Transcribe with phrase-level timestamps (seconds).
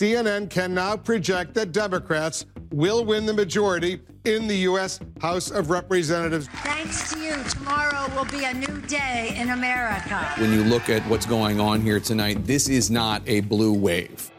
[0.00, 4.98] CNN can now project that Democrats will win the majority in the U.S.
[5.20, 6.48] House of Representatives.
[6.62, 10.16] Thanks to you, tomorrow will be a new day in America.
[10.38, 14.30] When you look at what's going on here tonight, this is not a blue wave.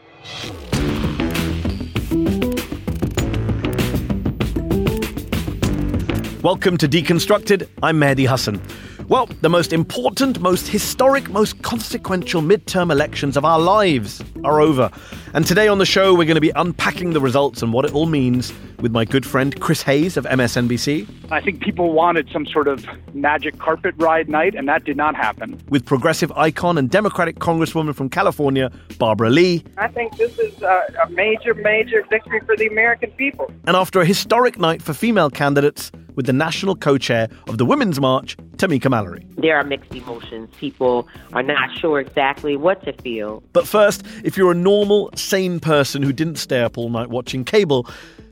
[6.42, 7.68] Welcome to Deconstructed.
[7.84, 8.60] I'm Mehdi Hasan.
[9.06, 14.90] Well, the most important, most historic, most consequential midterm elections of our lives are over.
[15.34, 17.94] And today on the show, we're going to be unpacking the results and what it
[17.94, 21.08] all means with my good friend Chris Hayes of MSNBC.
[21.30, 25.16] I think people wanted some sort of magic carpet ride night, and that did not
[25.16, 25.58] happen.
[25.70, 29.64] With progressive icon and Democratic Congresswoman from California, Barbara Lee.
[29.78, 33.50] I think this is a, a major, major victory for the American people.
[33.66, 37.64] And after a historic night for female candidates, with the national co chair of the
[37.64, 39.26] Women's March, Tamika Mallory.
[39.38, 40.48] There are mixed emotions.
[40.58, 43.42] People are not sure exactly what to feel.
[43.52, 47.44] But first, if you're a normal, sane person who didn't stay up all night watching
[47.44, 47.84] cable,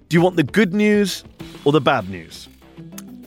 [0.08, 1.24] do you want the good news
[1.64, 2.48] or the bad news?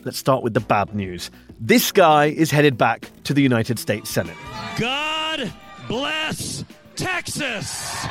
[0.03, 1.31] Let's start with the bad news.
[1.59, 4.36] This guy is headed back to the United States Senate.
[4.78, 5.52] God
[5.88, 8.06] bless Texas!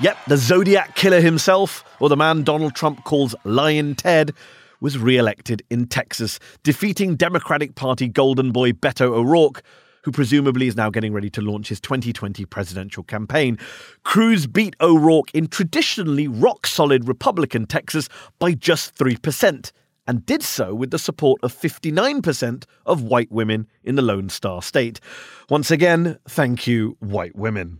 [0.00, 4.32] Yep, the Zodiac killer himself, or the man Donald Trump calls Lyin' Ted,
[4.80, 9.62] was re elected in Texas, defeating Democratic Party golden boy Beto O'Rourke,
[10.08, 13.58] who presumably is now getting ready to launch his 2020 presidential campaign.
[14.04, 19.70] Cruz beat O'Rourke in traditionally rock solid Republican Texas by just 3%,
[20.06, 24.62] and did so with the support of 59% of white women in the Lone Star
[24.62, 24.98] State.
[25.50, 27.78] Once again, thank you, white women.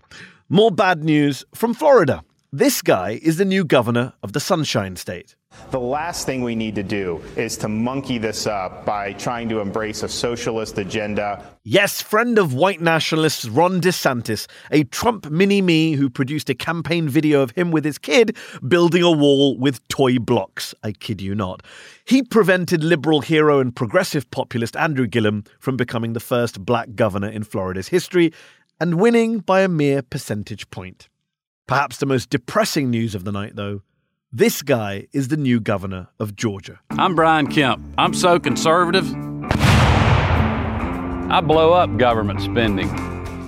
[0.50, 2.22] More bad news from Florida.
[2.53, 5.34] This guy is the new governor of the Sunshine State.
[5.70, 9.60] The last thing we need to do is to monkey this up by trying to
[9.60, 11.44] embrace a socialist agenda.
[11.62, 17.06] Yes, friend of white nationalists Ron DeSantis, a Trump mini me who produced a campaign
[17.06, 18.34] video of him with his kid
[18.66, 20.75] building a wall with toy blocks.
[20.82, 21.62] I kid you not.
[22.06, 27.28] He prevented liberal hero and progressive populist Andrew Gillum from becoming the first black governor
[27.28, 28.32] in Florida's history
[28.80, 31.10] and winning by a mere percentage point.
[31.66, 33.82] Perhaps the most depressing news of the night, though.
[34.33, 36.81] This guy is the new governor of Georgia.
[36.91, 37.83] I'm Brian Kemp.
[37.97, 39.11] I'm so conservative.
[41.31, 42.91] I blow up government spending.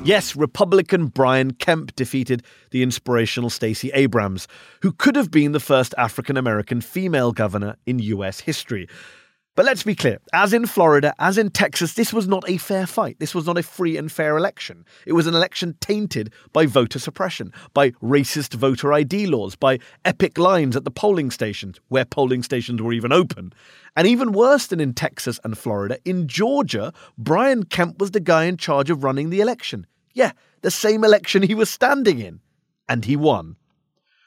[0.06, 4.48] Yes, Republican Brian Kemp defeated the inspirational Stacey Abrams,
[4.80, 8.88] who could have been the first African American female governor in US history.
[9.60, 12.86] But let's be clear as in Florida, as in Texas, this was not a fair
[12.86, 13.18] fight.
[13.18, 14.86] This was not a free and fair election.
[15.04, 20.38] It was an election tainted by voter suppression, by racist voter ID laws, by epic
[20.38, 23.52] lines at the polling stations, where polling stations were even open.
[23.96, 28.44] And even worse than in Texas and Florida, in Georgia, Brian Kemp was the guy
[28.44, 29.86] in charge of running the election.
[30.14, 30.32] Yeah,
[30.62, 32.40] the same election he was standing in.
[32.88, 33.56] And he won.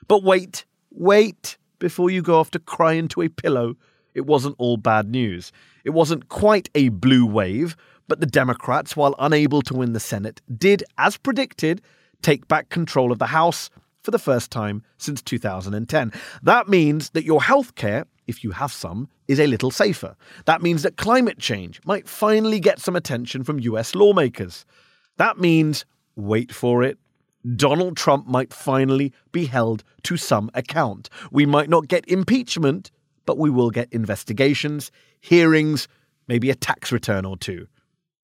[0.07, 3.77] But wait, wait, before you go off to cry into a pillow
[4.13, 5.51] it wasn't all bad news.
[5.83, 7.75] It wasn't quite a blue wave,
[8.07, 11.81] but the Democrats, while unable to win the Senate, did, as predicted,
[12.21, 13.69] take back control of the House
[14.01, 16.11] for the first time since 2010.
[16.41, 20.15] That means that your health care, if you have some, is a little safer.
[20.45, 24.65] That means that climate change might finally get some attention from US lawmakers.
[25.17, 25.85] That means,
[26.15, 26.97] wait for it,
[27.55, 31.09] Donald Trump might finally be held to some account.
[31.31, 32.91] We might not get impeachment,
[33.25, 34.91] but we will get investigations,
[35.21, 35.87] hearings,
[36.27, 37.67] maybe a tax return or two.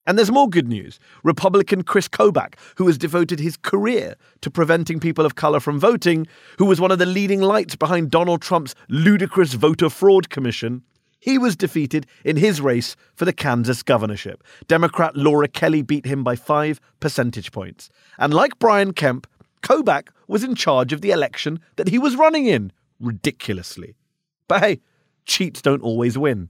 [0.06, 1.00] And there's more good news.
[1.24, 6.26] Republican Chris Kobach, who has devoted his career to preventing people of color from voting,
[6.58, 10.82] who was one of the leading lights behind Donald Trump's ludicrous voter fraud commission,
[11.20, 14.44] he was defeated in his race for the Kansas governorship.
[14.68, 17.90] Democrat Laura Kelly beat him by five percentage points.
[18.18, 19.28] And like Brian Kemp,
[19.62, 23.96] Kobach was in charge of the election that he was running in, ridiculously.
[24.48, 24.80] But hey,
[25.30, 26.50] cheats don't always win.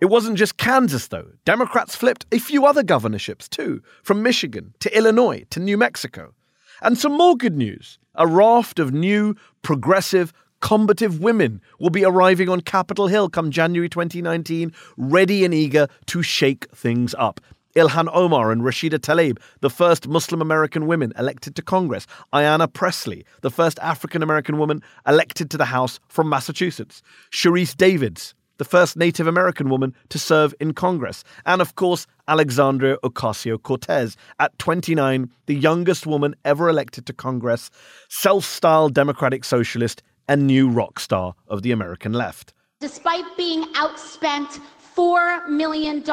[0.00, 1.28] It wasn't just Kansas, though.
[1.44, 6.34] Democrats flipped a few other governorships, too, from Michigan to Illinois to New Mexico.
[6.82, 12.48] And some more good news a raft of new, progressive, combative women will be arriving
[12.48, 17.40] on Capitol Hill come January 2019, ready and eager to shake things up.
[17.76, 22.06] Ilhan Omar and Rashida Tlaib, the first Muslim American women elected to Congress.
[22.32, 27.02] Ayanna Pressley, the first African American woman elected to the House from Massachusetts.
[27.30, 31.24] Sharice Davids, the first Native American woman to serve in Congress.
[31.46, 37.70] And of course, Alexandria Ocasio Cortez, at 29, the youngest woman ever elected to Congress,
[38.08, 42.52] self styled Democratic Socialist, and new rock star of the American left.
[42.80, 44.60] Despite being outspent
[45.00, 46.04] $4 million,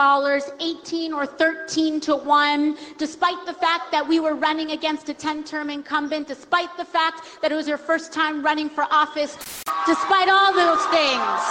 [0.61, 5.43] 18 or 13 to 1, despite the fact that we were running against a 10
[5.43, 9.35] term incumbent, despite the fact that it was her first time running for office,
[9.85, 11.43] despite all those things,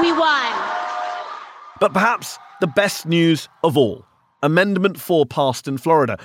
[0.00, 0.52] we won.
[1.80, 4.06] But perhaps the best news of all
[4.42, 6.16] Amendment 4 passed in Florida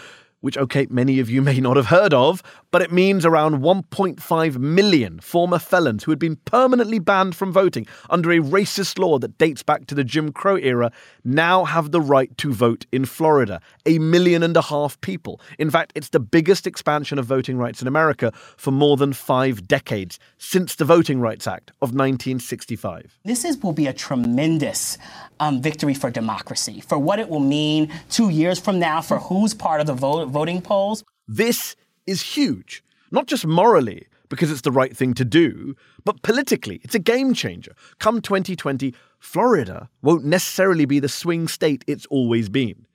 [0.42, 4.58] which, okay, many of you may not have heard of, but it means around 1.5
[4.58, 9.38] million former felons who had been permanently banned from voting under a racist law that
[9.38, 10.92] dates back to the Jim Crow era
[11.24, 13.62] now have the right to vote in Florida.
[13.86, 15.40] A million and a half people.
[15.58, 19.68] In fact, it's the biggest expansion of voting rights in America for more than five
[19.68, 23.20] decades, since the Voting Rights Act of 1965.
[23.24, 24.98] This is, will be a tremendous
[25.40, 29.54] um, victory for democracy, for what it will mean two years from now, for who's
[29.54, 31.04] part of the vote voting polls.
[31.28, 31.76] This
[32.08, 36.96] is huge, not just morally, because it's the right thing to do, but politically, it's
[36.96, 37.74] a game changer.
[38.00, 42.86] Come 2020, Florida won't necessarily be the swing state it's always been.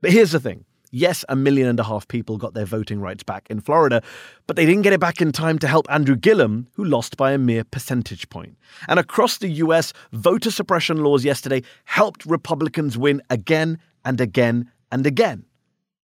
[0.00, 0.64] But here's the thing.
[0.92, 4.02] Yes, a million and a half people got their voting rights back in Florida,
[4.46, 7.32] but they didn't get it back in time to help Andrew Gillum, who lost by
[7.32, 8.56] a mere percentage point.
[8.88, 15.06] And across the US, voter suppression laws yesterday helped Republicans win again and again and
[15.06, 15.44] again.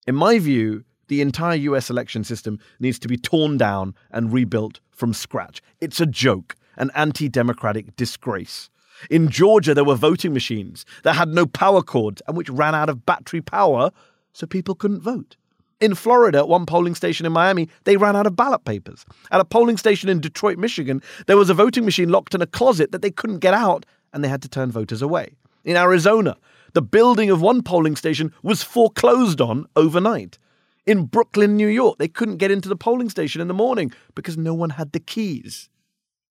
[0.05, 4.79] In my view, the entire US election system needs to be torn down and rebuilt
[4.91, 5.61] from scratch.
[5.79, 8.69] It's a joke, an anti democratic disgrace.
[9.09, 12.89] In Georgia, there were voting machines that had no power cords and which ran out
[12.89, 13.91] of battery power,
[14.33, 15.35] so people couldn't vote.
[15.79, 19.05] In Florida, at one polling station in Miami, they ran out of ballot papers.
[19.29, 22.47] At a polling station in Detroit, Michigan, there was a voting machine locked in a
[22.47, 25.35] closet that they couldn't get out, and they had to turn voters away.
[25.63, 26.35] In Arizona,
[26.73, 30.39] the building of one polling station was foreclosed on overnight.
[30.87, 34.37] In Brooklyn, New York, they couldn't get into the polling station in the morning because
[34.37, 35.69] no one had the keys.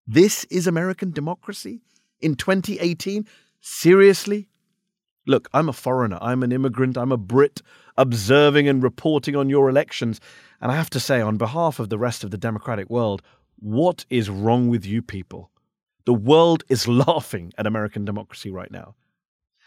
[0.07, 1.83] This is American democracy
[2.21, 3.27] in 2018?
[3.61, 4.49] Seriously?
[5.27, 6.17] Look, I'm a foreigner.
[6.23, 6.97] I'm an immigrant.
[6.97, 7.61] I'm a Brit
[7.99, 10.23] observing and reporting on your elections.
[10.63, 13.21] And I have to say, on behalf of the rest of the democratic world,
[13.59, 15.51] what is wrong with you people?
[16.07, 18.95] The world is laughing at American democracy right now.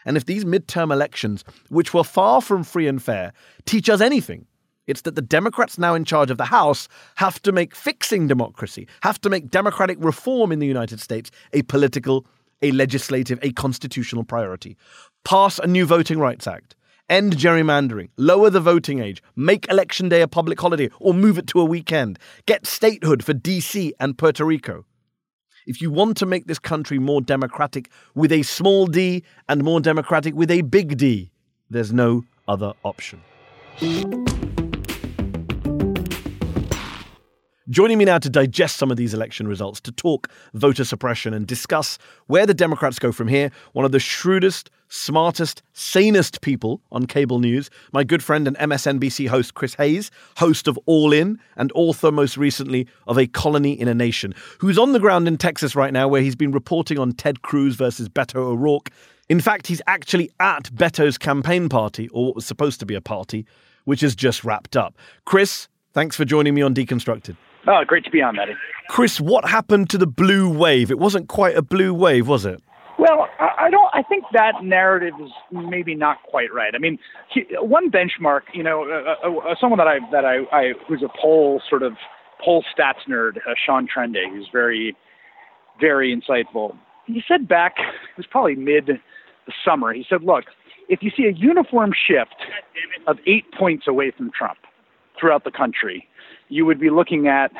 [0.04, 3.32] And if these midterm elections, which were far from free and fair,
[3.66, 4.46] teach us anything,
[4.90, 8.86] it's that the Democrats now in charge of the House have to make fixing democracy,
[9.02, 12.26] have to make democratic reform in the United States a political,
[12.60, 14.76] a legislative, a constitutional priority.
[15.24, 16.74] Pass a new Voting Rights Act.
[17.08, 21.46] End gerrymandering, lower the voting age, make Election Day a public holiday or move it
[21.48, 24.84] to a weekend, get statehood for DC and Puerto Rico
[25.66, 29.80] if you want to make this country more democratic with a small d and more
[29.80, 31.30] democratic with a big D,
[31.68, 33.22] there's no other option.
[37.70, 41.46] Joining me now to digest some of these election results, to talk voter suppression and
[41.46, 47.06] discuss where the Democrats go from here, one of the shrewdest, smartest, sanest people on
[47.06, 51.70] cable news, my good friend and MSNBC host Chris Hayes, host of All In and
[51.76, 55.76] author most recently of A Colony in a Nation, who's on the ground in Texas
[55.76, 58.90] right now where he's been reporting on Ted Cruz versus Beto O'Rourke.
[59.28, 63.00] In fact, he's actually at Beto's campaign party, or what was supposed to be a
[63.00, 63.46] party,
[63.84, 64.96] which has just wrapped up.
[65.24, 67.36] Chris, thanks for joining me on Deconstructed.
[67.66, 68.54] Oh, great to be on, Mehdi.
[68.88, 70.90] Chris, what happened to the blue wave?
[70.90, 72.62] It wasn't quite a blue wave, was it?
[72.98, 73.90] Well, I don't.
[73.94, 76.74] I think that narrative is maybe not quite right.
[76.74, 76.98] I mean,
[77.60, 81.62] one benchmark, you know, uh, uh, someone that I that I, I who's a poll
[81.68, 81.94] sort of
[82.44, 84.94] poll stats nerd, uh, Sean Trende, who's very,
[85.80, 86.76] very insightful.
[87.06, 88.90] He said back, it was probably mid
[89.64, 89.94] summer.
[89.94, 90.44] He said, "Look,
[90.90, 92.36] if you see a uniform shift
[93.06, 94.58] of eight points away from Trump
[95.18, 96.06] throughout the country,
[96.50, 97.52] you would be looking at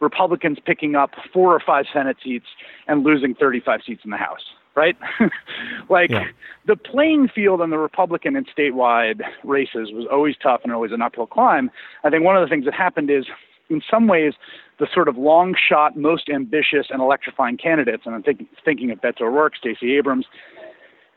[0.00, 2.46] Republicans picking up four or five Senate seats
[2.88, 4.42] and losing 35 seats in the House,
[4.74, 4.96] right?
[5.88, 6.24] like yeah.
[6.66, 11.02] the playing field in the Republican and statewide races was always tough and always an
[11.02, 11.70] uphill climb.
[12.02, 13.26] I think one of the things that happened is,
[13.68, 14.32] in some ways,
[14.80, 19.00] the sort of long shot, most ambitious and electrifying candidates, and I'm thinking, thinking of
[19.00, 20.26] Beto O'Rourke, Stacey Abrams,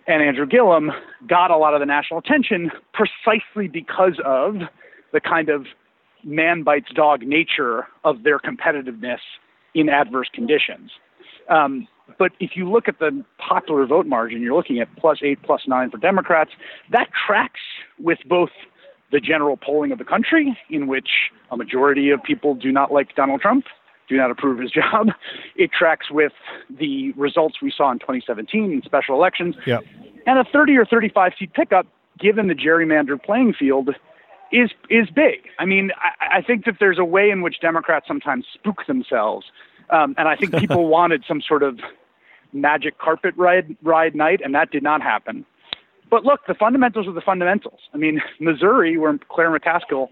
[0.06, 0.92] and Andrew Gillum,
[1.27, 4.58] got a lot of the national attention precisely because of
[5.13, 5.65] the kind of
[6.24, 9.20] man bites dog nature of their competitiveness
[9.74, 10.92] in adverse conditions.
[11.50, 11.88] Um,
[12.18, 15.62] but if you look at the popular vote margin, you're looking at plus eight, plus
[15.68, 16.51] nine for Democrats.
[16.92, 17.62] That tracks
[18.00, 18.50] with both
[19.12, 23.15] the general polling of the country, in which a majority of people do not like
[23.15, 23.65] Donald Trump,
[24.10, 25.10] do not approve his job.
[25.56, 26.34] It tracks with
[26.70, 29.56] the results we saw in 2017 in special elections.
[29.65, 29.80] Yeah.
[30.25, 31.86] And a 30 or 35 seat pickup,
[32.20, 33.89] given the gerrymandered playing field,
[34.53, 35.50] is is big.
[35.60, 39.48] I mean, I, I think that there's a way in which Democrats sometimes spook themselves,
[39.89, 41.79] um, and I think people wanted some sort of
[42.53, 45.45] magic carpet ride ride night, and that did not happen.
[46.10, 47.79] But look, the fundamentals are the fundamentals.
[47.93, 50.10] I mean, Missouri, where Claire McCaskill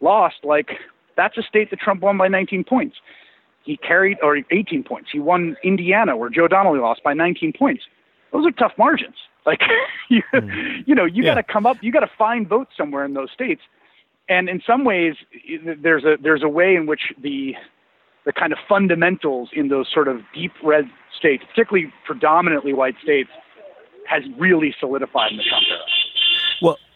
[0.00, 0.72] lost, like
[1.16, 2.96] that's a state that Trump won by 19 points.
[3.62, 5.08] He carried, or 18 points.
[5.10, 7.84] He won Indiana, where Joe Donnelly lost by 19 points.
[8.32, 9.14] Those are tough margins.
[9.46, 9.62] Like,
[10.10, 10.22] you,
[10.84, 11.34] you know, you Yeah.
[11.34, 13.62] got to come up, you got to find votes somewhere in those states.
[14.28, 15.14] And in some ways,
[15.82, 17.54] there's a there's a way in which the
[18.24, 20.84] the kind of fundamentals in those sort of deep red
[21.16, 23.28] states, particularly predominantly white states,
[24.08, 25.80] has really solidified in the Trump era.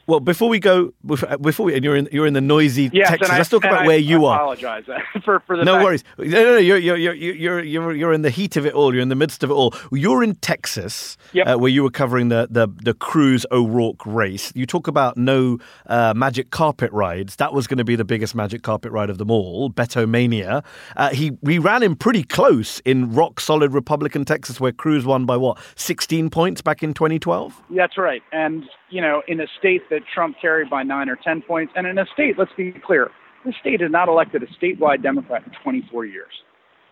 [0.09, 3.29] Well, before we go, before we, and you're in, you're in the noisy Yes, Texas.
[3.31, 4.37] I, Let's talk about I where you are.
[4.37, 4.85] apologize
[5.25, 6.05] for for the No fact- worries.
[6.17, 6.57] No, no, no.
[6.57, 8.95] You're, you're, you're, you're, you're, you're in the heat of it all.
[8.95, 9.75] You're in the midst of it all.
[9.93, 11.47] You're in Texas, Yep.
[11.47, 14.51] uh, where you were covering the, the, the Cruz O'Rourke race.
[14.57, 17.37] You talk about no uh, magic carpet rides.
[17.37, 20.63] That was going to be the biggest magic carpet ride of them all, Beto Mania.
[20.97, 25.27] Uh, he, we ran him pretty close in rock solid Republican Texas, where Cruz won
[25.27, 27.63] by what, 16 points back in 2012?
[27.77, 28.23] That's right.
[28.33, 31.87] And, you know, in a state that Trump carried by nine or 10 points, and
[31.87, 33.11] in a state, let's be clear,
[33.45, 36.33] this state has not elected a statewide Democrat in 24 years.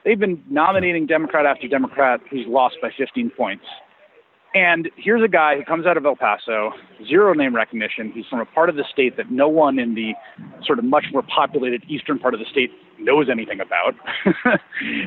[0.04, 3.64] They've been nominating Democrat after Democrat who's lost by 15 points.
[4.54, 6.70] And here's a guy who comes out of El Paso,
[7.06, 8.10] zero name recognition.
[8.14, 10.12] He's from a part of the state that no one in the
[10.64, 13.94] sort of much more populated eastern part of the state knows anything about.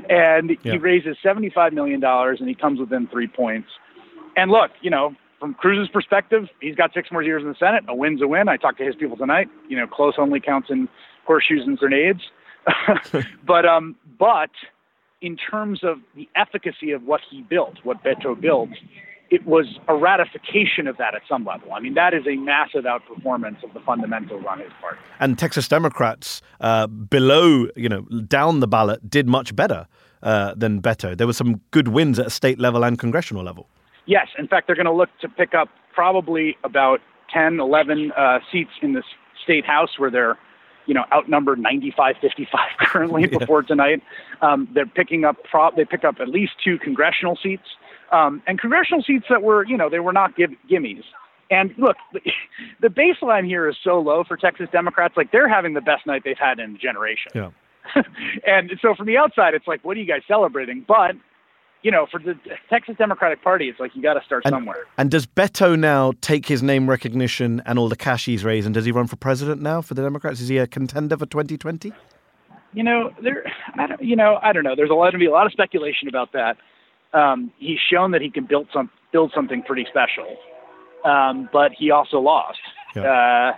[0.10, 0.74] and Yeah.
[0.74, 3.69] he raises $75 million and he comes within three points.
[4.36, 7.84] And look, you know, from Cruz's perspective, he's got six more years in the Senate.
[7.88, 8.50] A win's a win.
[8.50, 9.48] I talked to his people tonight.
[9.67, 10.89] You know, close only counts in
[11.25, 12.22] horseshoes and grenades.
[13.46, 14.51] but um, but
[15.22, 18.69] in terms of the efficacy of what he built, what Beto built,
[19.29, 21.74] it was a ratification of that at some level.
[21.74, 24.98] I mean, that is a massive outperformance of the fundamentals on his part.
[25.19, 29.88] And Texas Democrats uh, below, you know, down the ballot did much better
[30.24, 31.17] uh, than Beto.
[31.17, 33.69] There were some good wins at a state level and congressional level.
[34.10, 37.00] Yes, in fact, they're going to look to pick up probably about
[37.32, 39.04] 10, 11 uh, seats in the
[39.44, 40.36] state house where they're,
[40.88, 44.01] you know, outnumbered 95, 55 currently before tonight.
[44.42, 47.68] Um, they're picking up, pro- they pick up at least two congressional seats,
[48.12, 51.04] um, and congressional seats that were, you know, they were not give- gimmies.
[51.51, 52.22] And look, the,
[52.82, 55.16] the baseline here is so low for Texas Democrats.
[55.18, 57.32] Like they're having the best night they've had in a generation.
[57.36, 57.51] Yeah.
[58.48, 60.84] and so from the outside, it's like, what are you guys celebrating?
[60.88, 61.12] But
[61.81, 62.38] you know, for the
[62.69, 64.86] Texas Democratic Party, it's like you got to start somewhere.
[64.98, 68.74] And does Beto now take his name recognition and all the cash he's raised, and
[68.74, 70.41] does he run for president now for the Democrats?
[70.41, 71.93] Is he a contender for 2020?
[72.74, 73.45] You know, there,
[73.75, 74.75] I don't, you know, I don't know.
[74.75, 76.57] There's a lot to be a lot of speculation about that.
[77.13, 80.38] Um, he's shown that he can build some build something pretty special,
[81.03, 82.59] um, but he also lost.
[82.95, 83.53] Uh,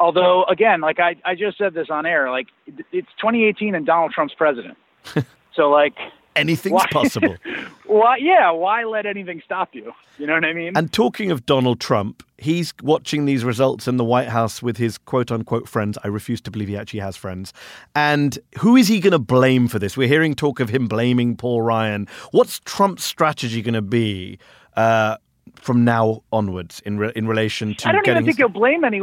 [0.00, 4.12] although, again, like I, I just said this on air, like it's 2018 and Donald
[4.12, 4.76] Trump's president.
[5.54, 5.94] so, like,
[6.36, 7.36] Anything's why- possible.
[7.86, 8.16] why?
[8.18, 9.92] Yeah, why let anything stop you?
[10.18, 10.72] You know what I mean?
[10.76, 14.96] And talking of Donald Trump, he's watching these results in the White House with his
[14.98, 15.98] quote unquote friends.
[16.04, 17.52] I refuse to believe he actually has friends.
[17.94, 19.96] And who is he going to blame for this?
[19.96, 22.06] We're hearing talk of him blaming Paul Ryan.
[22.30, 24.38] What's Trump's strategy going to be
[24.76, 25.16] uh,
[25.56, 28.84] from now onwards in re- in relation to I don't even think his- he'll blame
[28.84, 29.02] any.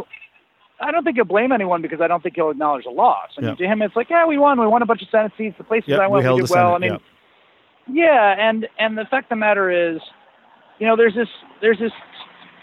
[0.79, 3.31] I don't think he'll blame anyone because I don't think he'll acknowledge a loss.
[3.38, 3.55] I mean, Yeah.
[3.55, 4.60] to him, it's like, yeah, we won.
[4.62, 5.57] We won a bunch of Senate seats.
[5.57, 6.75] The places Yeah, I went, we held did well.
[6.75, 6.98] Senate, I mean, yeah,
[8.38, 10.00] and and the fact of the matter is,
[10.79, 11.29] you know, there's this
[11.62, 11.91] there's this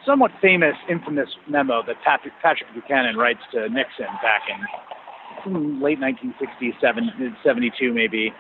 [0.07, 6.73] somewhat famous, infamous memo that Patrick, Patrick Buchanan writes to Nixon back in late 1960s,
[7.43, 8.33] 72 maybe,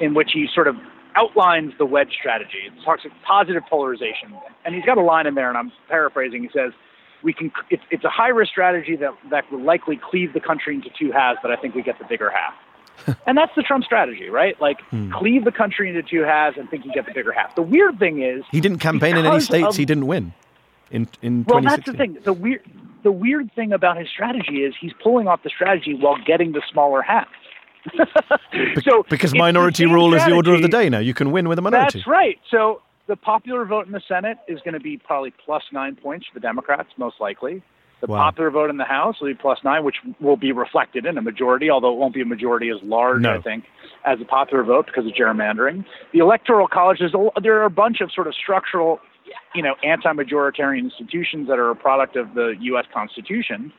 [0.00, 0.76] in which he sort of
[1.16, 2.66] outlines the wedge strategy.
[2.66, 6.42] It talks of positive polarization, and he's got a line in there, and I'm paraphrasing.
[6.42, 6.72] He says,
[7.22, 7.50] "We can.
[7.70, 11.12] It's, it's a high risk strategy that that will likely cleave the country into two
[11.12, 12.54] halves, but I think we get the bigger half."
[13.26, 14.60] and that's the Trump strategy, right?
[14.60, 15.10] Like Hmm.
[15.12, 17.54] cleave the country into two halves and think you get the bigger half.
[17.54, 20.32] The weird thing is He didn't campaign in any states of- he didn't win
[20.90, 22.18] in in well, that's the thing.
[22.24, 22.62] The weird,
[23.02, 26.62] the weird thing about his strategy is he's pulling off the strategy while getting the
[26.72, 27.28] smaller half.
[28.82, 30.98] so Because minority rule is the order of the day now.
[30.98, 31.98] You can win with a minority.
[32.00, 32.38] That's right.
[32.50, 36.26] So the popular vote in the Senate is going to be probably plus nine points
[36.26, 37.62] for the Democrats, most likely.
[38.00, 38.24] The Wow.
[38.30, 41.22] popular vote in the House will be plus nine, which will be reflected in a
[41.22, 43.34] majority, although it won't be a majority as large, No.
[43.34, 43.64] I think,
[44.04, 45.84] as the popular vote because of gerrymandering.
[46.12, 49.00] The electoral college, is a, there are a bunch of sort of structural,
[49.54, 52.86] you know, anti-majoritarian institutions that are a product of the U.S.
[52.92, 53.72] Constitution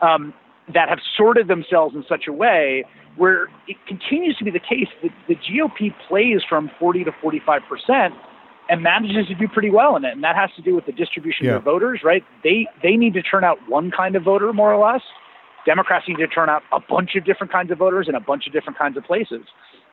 [0.00, 0.32] um,
[0.72, 2.84] that have sorted themselves in such a way
[3.16, 7.62] where it continues to be the case that the GOP plays from 40 to 45
[7.68, 8.14] percent
[8.68, 10.92] and manages to do pretty well in it, and that has to do with the
[10.92, 11.56] distribution Yeah.
[11.56, 12.24] of voters, right?
[12.42, 15.02] They they need to turn out one kind of voter more or less.
[15.64, 18.46] Democrats need to turn out a bunch of different kinds of voters in a bunch
[18.46, 19.42] of different kinds of places,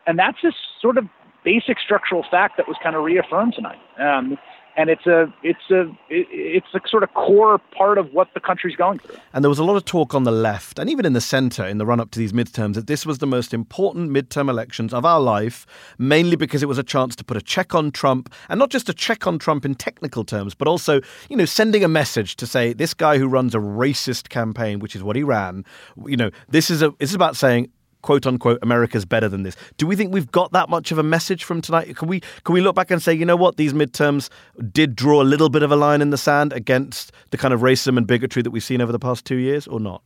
[0.07, 1.05] and that's this sort of
[1.43, 3.79] basic structural fact that was kind of reaffirmed tonight.
[3.99, 4.37] Um,
[4.75, 8.75] and it's a it's a it's a sort of core part of what the country's
[8.75, 9.17] going through.
[9.33, 11.65] And there was a lot of talk on the left and even in the centre
[11.65, 14.93] in the run up to these midterms that this was the most important midterm elections
[14.93, 15.65] of our life,
[15.97, 18.89] mainly because it was a chance to put a check on Trump and not just
[18.89, 22.47] a check on Trump in technical terms, but also, you know, sending a message to
[22.47, 25.65] say this guy who runs a racist campaign, which is what he ran,
[26.05, 27.69] you know, this is a this is about saying
[28.03, 29.55] quote unquote America's better than this.
[29.77, 31.95] Do we think we've got that much of a message from tonight?
[31.97, 34.29] Can we can we look back and say, you know what, these midterms
[34.71, 37.61] did draw a little bit of a line in the sand against the kind of
[37.61, 40.03] racism and bigotry that we've seen over the past two years, or not?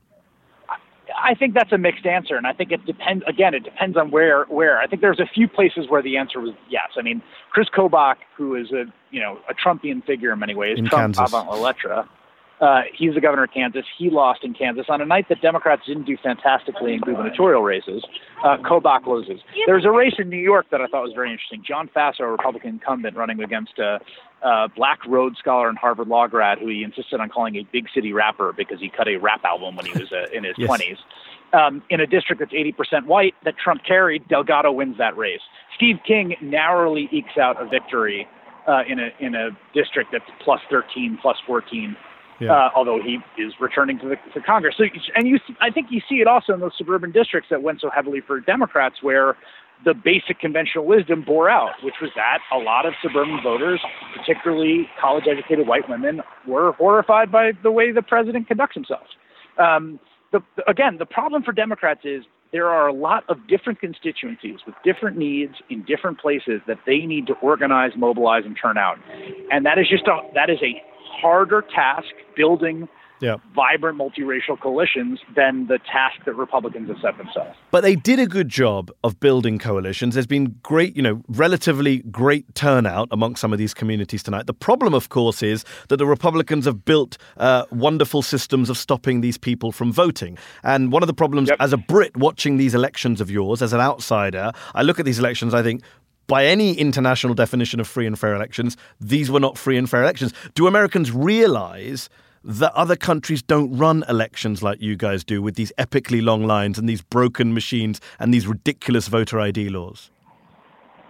[1.20, 3.24] I think that's a mixed answer, and I think it depends.
[3.27, 4.46] Again, it depends on where.
[4.46, 6.89] Where I think there's a few places where the answer was yes.
[6.98, 10.77] I mean, Chris Kobach, who is a you know a Trumpian figure in many ways,
[10.77, 11.34] In Trump Kansas.
[11.34, 12.08] avant la lettre.
[12.60, 13.86] Uh, he's the governor of Kansas.
[13.98, 18.04] He lost in Kansas on a night that Democrats didn't do fantastically in gubernatorial races.
[18.44, 19.42] Uh, Kobach loses.
[19.68, 21.64] There's a race in New York that I thought was very interesting.
[21.68, 24.00] John Faso, a Republican incumbent, running against a,
[24.42, 27.86] a black Rhodes Scholar and Harvard law grad who he insisted on calling a big
[27.94, 30.70] city rapper because he cut a rap album when he was uh, in his Yes.
[30.70, 30.98] 20s.
[31.54, 35.40] Um, in a district that's 80% white that Trump carried, Delgado wins that race.
[35.76, 38.28] Steve King narrowly ekes out a victory
[38.68, 41.96] uh, in a in a district that's plus 13, plus 14
[42.39, 42.53] Yeah.
[42.53, 44.75] uh, although he is returning to the to Congress.
[44.77, 44.84] So,
[45.15, 47.89] and you, I think you see it also in those suburban districts that went so
[47.89, 49.36] heavily for Democrats, where
[49.86, 53.79] the basic conventional wisdom bore out, which was that a lot of suburban voters,
[54.15, 59.06] particularly college-educated white women, were horrified by the way the president conducts himself.
[59.60, 60.00] Um,
[60.32, 64.75] the, again, the problem for Democrats is there are a lot of different constituencies with
[64.84, 68.97] different needs in different places that they need to organize, mobilize, and turn out,
[69.52, 70.82] and that is just a that is a
[71.21, 72.88] harder task building
[73.19, 73.38] Yeah.
[73.56, 77.58] vibrant multiracial coalitions than the task that Republicans have set themselves.
[77.71, 80.13] But they did a good job of building coalitions.
[80.13, 84.45] There's been great, you know, relatively great turnout amongst some of these communities tonight.
[84.45, 89.21] The problem, of course, is that the Republicans have built uh, wonderful systems of stopping
[89.21, 90.38] these people from voting.
[90.63, 93.80] And one of the problems, as a Brit watching these elections of yours, as an
[93.82, 95.82] outsider, I look at these elections, I think,
[96.28, 100.04] by any international definition of free and fair elections, these were not free and fair
[100.04, 100.34] elections.
[100.54, 102.10] Do Americans realize
[102.44, 106.78] that other countries don't run elections like you guys do with these epically long lines
[106.78, 110.10] and these broken machines and these ridiculous voter ID laws?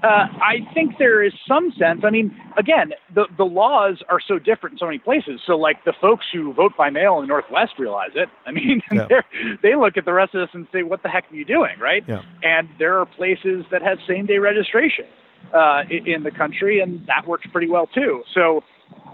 [0.04, 2.02] Uh, I think there is some sense.
[2.04, 5.42] I mean, again, the the laws are so different in so many places.
[5.46, 8.30] So, like the folks who vote by mail in the Northwest realize it.
[8.46, 9.08] I mean, Yeah.
[9.64, 11.80] they look at the rest of us and say, "What the heck are you doing?"
[11.80, 12.04] Right?
[12.08, 12.22] Yeah.
[12.44, 15.06] And there are places that have same day registration
[15.52, 18.24] uh, in the country, and that works pretty well too.
[18.36, 18.64] So,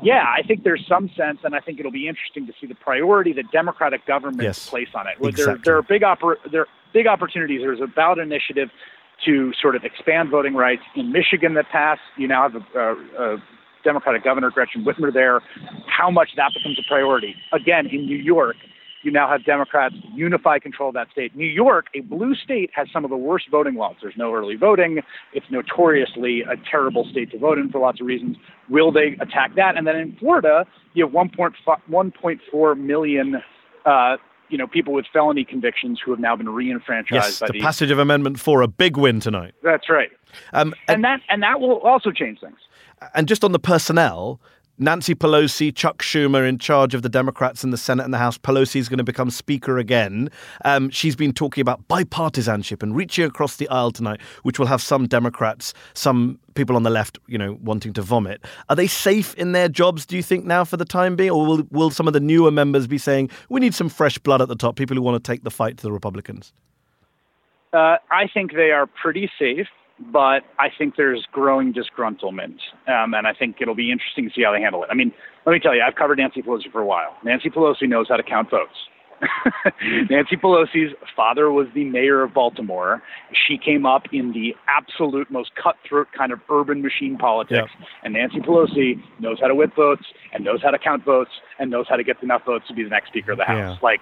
[0.01, 2.75] yeah, I think there's some sense, and I think it'll be interesting to see the
[2.75, 5.13] priority that Democratic governments Yes, place on it.
[5.21, 5.61] There, exactly.
[5.63, 7.61] there are big oppor- there are big opportunities.
[7.61, 8.69] There's a ballot initiative
[9.25, 12.01] to sort of expand voting rights in Michigan that passed.
[12.17, 13.43] You now have a, a, a
[13.83, 15.41] Democratic governor, Gretchen Whitmer, there.
[15.87, 17.35] How much that becomes a priority?
[17.51, 18.55] Again, in New York,
[19.03, 21.35] you now have Democrats unify control of that state.
[21.35, 23.95] New York, a blue state, has some of the worst voting laws.
[24.01, 25.01] There's no early voting.
[25.33, 28.37] It's notoriously a terrible state to vote in for lots of reasons.
[28.69, 29.77] Will they attack that?
[29.77, 31.53] And then in Florida, you have 1.5
[31.89, 33.35] 1.4 million.
[33.85, 34.15] Uh,
[34.49, 37.61] you know, people with felony convictions who have now been reenfranchised Yes, by the the
[37.61, 39.53] passage of Amendment 4, a big win tonight.
[39.63, 40.09] That's right.
[40.53, 42.57] Um, and that and that will also change things.
[43.13, 44.39] And just on the personnel,
[44.79, 48.39] Nancy Pelosi, Chuck Schumer in charge of the Democrats in the Senate and the House.
[48.39, 50.29] Pelosi is going to become Speaker again.
[50.65, 54.81] Um, she's been talking about bipartisanship and reaching across the aisle tonight, which will have
[54.81, 58.43] some Democrats, some people on the left, you know, wanting to vomit.
[58.69, 61.29] Are they safe in their jobs, do you think, now for the time being?
[61.29, 64.41] Or will, will some of the newer members be saying, we need some fresh blood
[64.41, 66.51] at the top, people who want to take the fight to the Republicans?
[67.73, 69.67] Uh, I think they are pretty safe,
[70.11, 74.43] but I think there's growing disgruntlement, um, and I think it'll be interesting to see
[74.43, 74.89] how they handle it.
[74.91, 75.11] I mean,
[75.45, 77.15] let me tell you, I've covered Nancy Pelosi for a while.
[77.23, 78.75] Nancy Pelosi knows how to count votes.
[80.09, 83.01] Nancy Pelosi's father was the mayor of Baltimore.
[83.47, 87.71] She came up in the absolute most cutthroat kind of urban machine politics.
[87.79, 87.85] Yeah.
[88.03, 91.71] And Nancy Pelosi knows how to whip votes and knows how to count votes and
[91.71, 93.77] knows how to get enough votes to be the next Speaker of the House.
[93.77, 93.77] Yeah.
[93.81, 94.01] Like,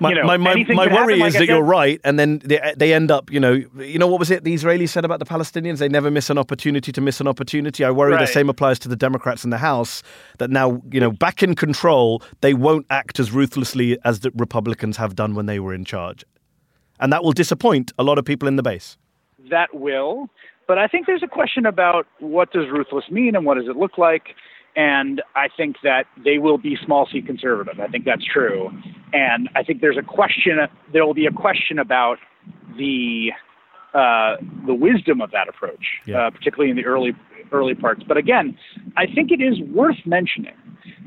[0.00, 2.72] My, you know, my, my, my worry happen, is that you're right, and then they,
[2.76, 5.24] they end up, you know, you know what was it the Israelis said about the
[5.26, 5.78] Palestinians?
[5.78, 7.84] They never miss an opportunity to miss an opportunity.
[7.84, 10.02] I worry the same applies to the Democrats in the House.
[10.38, 14.96] That now, you know, back in control, they won't act as ruthlessly as the Republicans
[14.96, 16.24] have done when they were in charge,
[17.00, 18.96] and that will disappoint a lot of people in the base.
[19.50, 20.28] that will.
[20.66, 23.76] But I think there's a question about what does ruthless mean and what does it
[23.76, 24.34] look like.
[24.78, 27.80] And I think that they will be small c conservative.
[27.80, 28.70] I think that's true.
[29.12, 30.58] And I think there's a question.
[30.92, 32.18] There will be a question about
[32.78, 33.32] the
[33.92, 34.36] uh,
[34.66, 36.18] the wisdom of that approach, Yeah.
[36.26, 37.12] uh, particularly in the early
[37.50, 38.02] early parts.
[38.06, 38.56] But again,
[38.96, 40.54] I think it is worth mentioning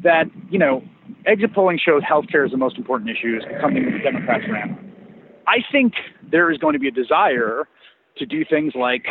[0.04, 0.84] that you know
[1.26, 4.78] exit polling shows healthcare is the most important issue, is something that the Democrats ran.
[5.48, 5.94] I think
[6.30, 7.68] there is going to be a desire
[8.18, 9.06] to do things like,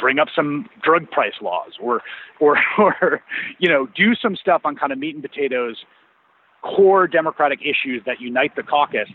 [0.00, 2.02] bring up some drug price laws or,
[2.40, 3.22] or, or,
[3.58, 5.84] you know, do some stuff on kind of meat and potatoes,
[6.62, 9.08] core Democratic issues that unite the caucus.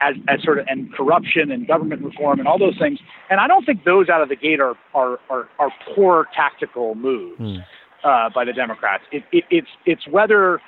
[0.00, 2.98] As, as sort of and corruption and government reform and all those things,
[3.30, 6.94] and I don't think those out of the gate are are are, are poor tactical
[6.96, 7.40] moves
[8.02, 9.04] uh, by the Democrats.
[9.12, 10.60] It, it, it's it's whether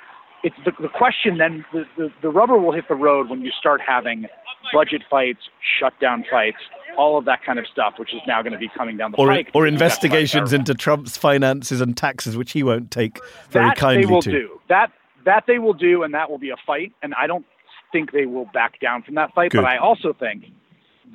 [0.43, 3.51] it's the, the question then the, the, the rubber will hit the road when you
[3.51, 4.27] start having
[4.73, 5.41] budget fights,
[5.79, 6.57] shutdown fights,
[6.97, 9.17] all of that kind of stuff, which is now going to be coming down the
[9.17, 9.51] Or, pike.
[9.53, 14.11] or investigations into Trump's finances and taxes, which he won't take very that kindly they
[14.11, 14.31] will to.
[14.31, 14.59] do.
[14.69, 14.91] That
[15.25, 16.93] that they will do, and that will be a fight.
[17.03, 17.45] And I don't
[17.91, 19.51] think they will back down from that fight.
[19.51, 19.61] Good.
[19.61, 20.45] But I also think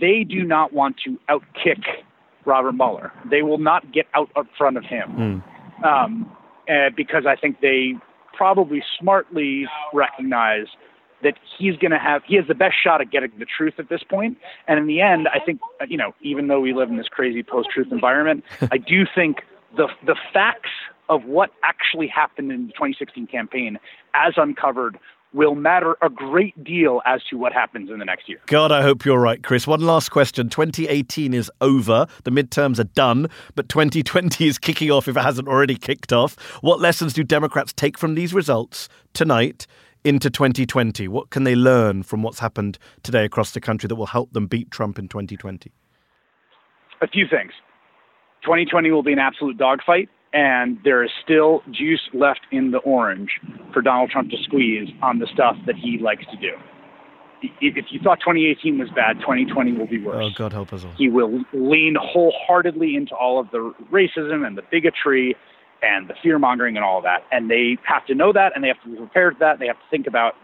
[0.00, 1.82] they do not want to outkick
[2.44, 3.12] Robert Mueller.
[3.30, 5.42] They will not get out up front of him
[5.80, 5.86] Hmm.
[5.86, 6.32] um,
[6.68, 7.94] uh, because I think they
[8.34, 10.66] probably smartly recognize
[11.22, 13.88] that he's going to have he has the best shot at getting the truth at
[13.88, 14.38] this point.
[14.68, 17.42] And in the end, I think you know, even though we live in this crazy
[17.42, 19.42] post-truth environment, I do think
[19.76, 20.70] the the facts
[21.08, 23.78] of what actually happened in the 2016 campaign,
[24.14, 24.98] as uncovered,
[25.32, 28.38] will matter a great deal as to what happens in the next year.
[28.46, 29.66] God, I hope you're right, Chris.
[29.66, 30.48] One last question.
[30.48, 32.06] 2018 is over.
[32.24, 36.36] The midterms are done, but 2020 is kicking off if it hasn't already kicked off.
[36.60, 39.66] What lessons do Democrats take from these results tonight
[40.04, 41.08] into 2020?
[41.08, 44.46] What can they learn from what's happened today across the country that will help them
[44.46, 45.72] beat Trump in 2020?
[47.02, 47.52] a few things.
[48.42, 53.30] 2020 will be an absolute dogfight, and there is still juice left in the orange
[53.72, 56.52] for Donald Trump to squeeze on the stuff that he likes to do.
[57.60, 60.16] If you thought 2018 was bad, 2020 will be worse.
[60.24, 60.92] Oh, God help us all.
[60.92, 65.36] He will lean wholeheartedly into all of the racism and the bigotry
[65.82, 67.24] and the fear mongering and all of that.
[67.30, 69.58] And they have to know that and they have to be prepared for that.
[69.58, 70.34] They have to think about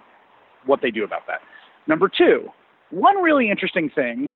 [0.66, 1.40] what they do about that.
[1.86, 2.48] Number two,
[2.90, 4.26] one really interesting thing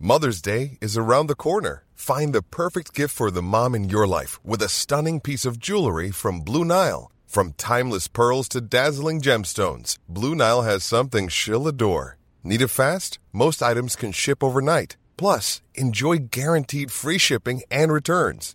[0.00, 1.82] Mother's Day is around the corner.
[1.92, 5.58] Find the perfect gift for the mom in your life with a stunning piece of
[5.58, 7.10] jewelry from Blue Nile.
[7.26, 12.16] From timeless pearls to dazzling gemstones, Blue Nile has something she'll adore.
[12.44, 13.18] Need it fast?
[13.32, 14.96] Most items can ship overnight.
[15.16, 18.54] Plus, enjoy guaranteed free shipping and returns.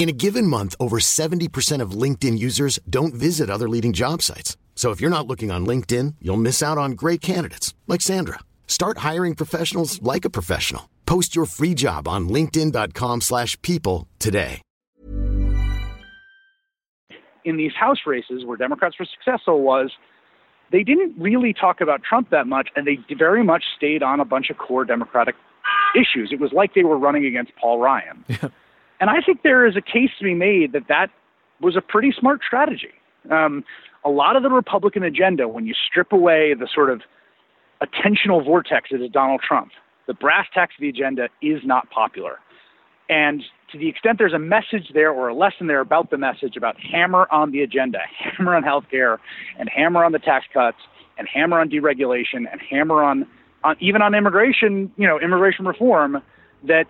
[0.00, 4.56] In a given month, over 70% of LinkedIn users don't visit other leading job sites.
[4.74, 8.38] So if you're not looking on LinkedIn, you'll miss out on great candidates like Sandra.
[8.66, 10.88] Start hiring professionals like a professional.
[11.04, 14.62] Post your free job on linkedin.com/people today.
[17.44, 19.90] in these House races where Democrats were successful was
[20.72, 24.24] they didn't really talk about Trump that much, and they very much stayed on a
[24.24, 25.34] bunch of core Democratic
[25.94, 26.32] issues.
[26.32, 28.24] It was like they were running against Paul Ryan.
[29.00, 31.10] And I think there is a case to be made that that
[31.60, 32.92] was a pretty smart strategy.
[33.30, 33.64] Um,
[34.04, 37.02] a lot of the Republican agenda, when you strip away the sort of
[37.82, 39.72] attentional vortex that is Donald Trump,
[40.06, 42.38] the brass tacks of the agenda is not popular.
[43.08, 46.56] And to the extent there's a message there or a lesson there about the message
[46.56, 49.18] about hammer on the agenda, hammer on healthcare,
[49.58, 50.78] and hammer on the tax cuts,
[51.18, 53.26] and hammer on deregulation, and hammer on,
[53.64, 56.22] on even on immigration, you know, immigration reform,
[56.64, 56.86] that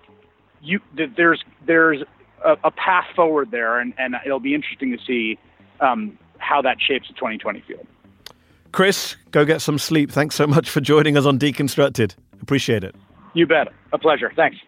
[0.63, 0.81] you
[1.17, 2.03] there's there's
[2.45, 5.39] a, a path forward there, and, and it'll be interesting to see
[5.81, 7.87] um, how that shapes the 2020 field.
[8.73, 10.11] Chris, go get some sleep.
[10.11, 12.15] Thanks so much for joining us on Deconstructed.
[12.41, 12.95] Appreciate it.
[13.35, 13.69] You bet.
[13.93, 14.33] A pleasure.
[14.35, 14.59] Thanks.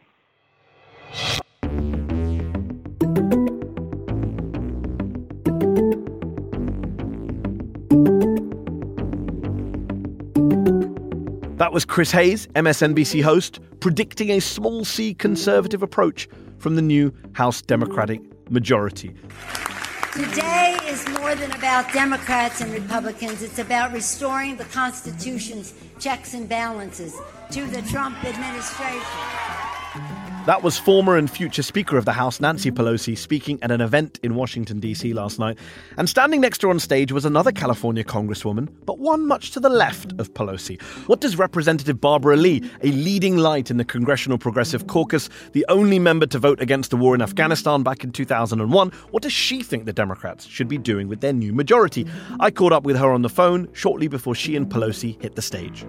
[11.62, 17.14] That was Chris Hayes, MSNBC host, predicting a small c conservative approach from the new
[17.35, 18.20] House Democratic
[18.51, 19.14] majority.
[20.12, 23.44] Today is more than about Democrats and Republicans.
[23.44, 27.16] It's about restoring the Constitution's checks and balances
[27.53, 29.71] to the Trump administration.
[30.44, 34.18] That was former and future Speaker of the House Nancy Pelosi speaking at an event
[34.24, 35.12] in Washington, D.C.
[35.12, 35.57] last night.
[35.96, 39.61] And standing next to her on stage was another California Congresswoman, but one much to
[39.61, 40.83] the left of Pelosi.
[41.07, 46.00] What does Representative Barbara Lee, a leading light in the Congressional Progressive Caucus, the only
[46.00, 49.85] member to vote against the war in Afghanistan back in 2001, what does she think
[49.85, 52.05] the Democrats should be doing with their new majority?
[52.40, 55.42] I caught up with her on the phone shortly before she and Pelosi hit the
[55.42, 55.87] stage.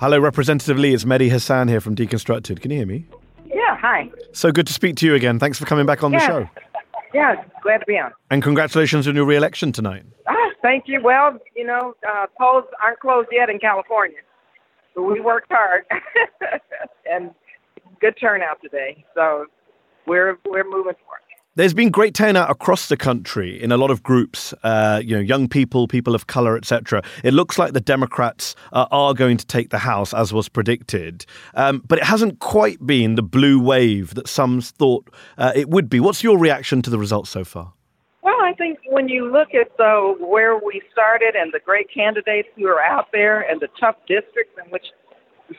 [0.00, 0.94] Hello, Representative Lee.
[0.94, 2.60] It's Mehdi Hasan here from Deconstructed.
[2.60, 3.04] Can you hear me?
[3.46, 4.08] Yeah, hi.
[4.32, 5.40] So good to speak to you again.
[5.40, 6.48] Thanks for coming back on the show.
[7.12, 8.12] Yeah, glad to be on.
[8.30, 10.04] And congratulations on your re election tonight.
[10.28, 11.00] Ah, thank you.
[11.02, 14.18] Well, you know, uh, polls aren't closed yet in California,
[14.94, 15.84] but we worked hard
[17.10, 17.32] and
[18.00, 19.04] good turnout today.
[19.16, 19.46] So
[20.06, 21.17] we're we're moving forward.
[21.58, 25.20] There's been great turnout across the country in a lot of groups, uh, you know,
[25.20, 27.02] young people, people of color, etc.
[27.24, 31.26] It looks like the Democrats uh, are going to take the House, as was predicted,
[31.54, 35.90] um, but it hasn't quite been the blue wave that some thought uh, it would
[35.90, 35.98] be.
[35.98, 37.72] What's your reaction to the results so far?
[38.22, 42.50] Well, I think when you look at though where we started and the great candidates
[42.54, 44.86] who are out there and the tough districts in which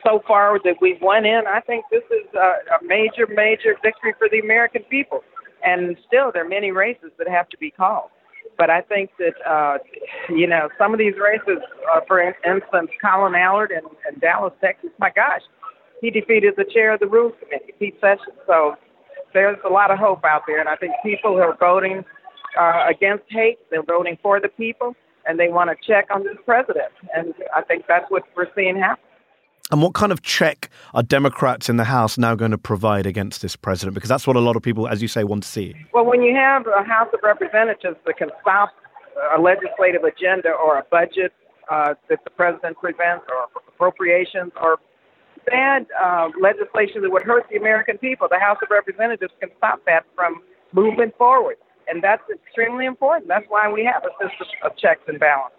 [0.02, 2.38] so far that we've won in, I think this is a,
[2.80, 5.22] a major, major victory for the American people.
[5.64, 8.10] And still, there are many races that have to be called.
[8.56, 9.78] But I think that, uh,
[10.28, 11.62] you know, some of these races,
[11.94, 15.42] uh, for instance, Colin Allred in, in Dallas, Texas, my gosh,
[16.00, 18.36] he defeated the chair of the Rules Committee, Pete Sessions.
[18.46, 18.76] So
[19.32, 20.60] there's a lot of hope out there.
[20.60, 22.04] And I think people who are voting
[22.58, 24.94] uh, against hate, they're voting for the people,
[25.26, 26.92] and they want to check on this president.
[27.14, 29.04] And I think that's what we're seeing happen.
[29.70, 33.40] And what kind of check are Democrats in the House now going to provide against
[33.40, 33.94] this president?
[33.94, 35.76] Because that's what a lot of people, as you say, want to see.
[35.94, 38.70] Well, when you have a House of Representatives that can stop
[39.36, 41.32] a legislative agenda or a budget
[41.70, 44.78] uh, that the president presents, or appropriations, or
[45.46, 49.80] bad uh, legislation that would hurt the American people, the House of Representatives can stop
[49.86, 51.56] that from moving forward.
[51.86, 53.28] And that's extremely important.
[53.28, 55.58] That's why we have a system of checks and balances.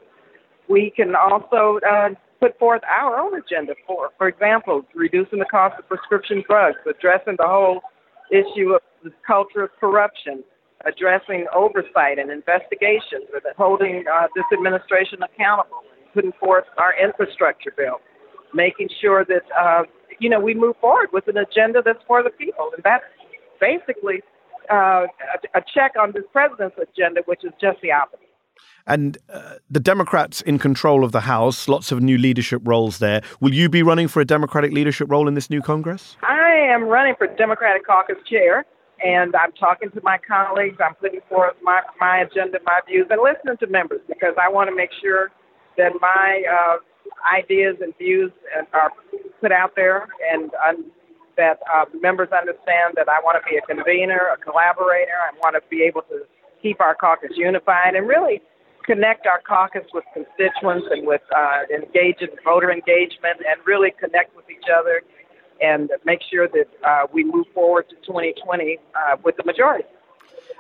[0.68, 2.10] We can also uh,
[2.42, 7.36] put forth our own agenda for, for example, reducing the cost of prescription drugs, addressing
[7.38, 7.82] the whole
[8.32, 10.44] issue of the culture of corruption,
[10.86, 18.02] addressing oversight and investigations, holding uh, this administration accountable, putting forth our infrastructure bill,
[18.54, 19.84] making sure that uh,
[20.20, 23.06] you know we move forward with an agenda that's for the people, and that's
[23.60, 24.24] basically
[24.72, 25.06] uh,
[25.56, 28.31] a, a check on this president's agenda, which is just the opposite.
[28.88, 33.22] And uh, the Democrats in control of the House, lots of new leadership roles there.
[33.40, 36.18] Will you be running for a Democratic leadership role in this new Congress?
[36.24, 38.66] I am running for Democratic Caucus Chair,
[39.04, 40.78] and I'm talking to my colleagues.
[40.84, 44.70] I'm putting forth my, my agenda, my views, and listening to members because I want
[44.70, 45.32] to make sure
[45.78, 46.78] that my uh,
[47.34, 48.32] ideas and views
[48.74, 48.92] are
[49.40, 50.52] put out there and
[51.38, 55.16] that uh, members understand that I want to be a convener, a collaborator.
[55.16, 56.24] I want to be able to
[56.62, 58.42] keep our caucus unified and really
[58.86, 64.36] connect our caucus with constituents and with uh, engage in voter engagement and really connect
[64.36, 65.02] with each other
[65.62, 69.86] and make sure that uh, we move forward to 2020 uh, with the majority.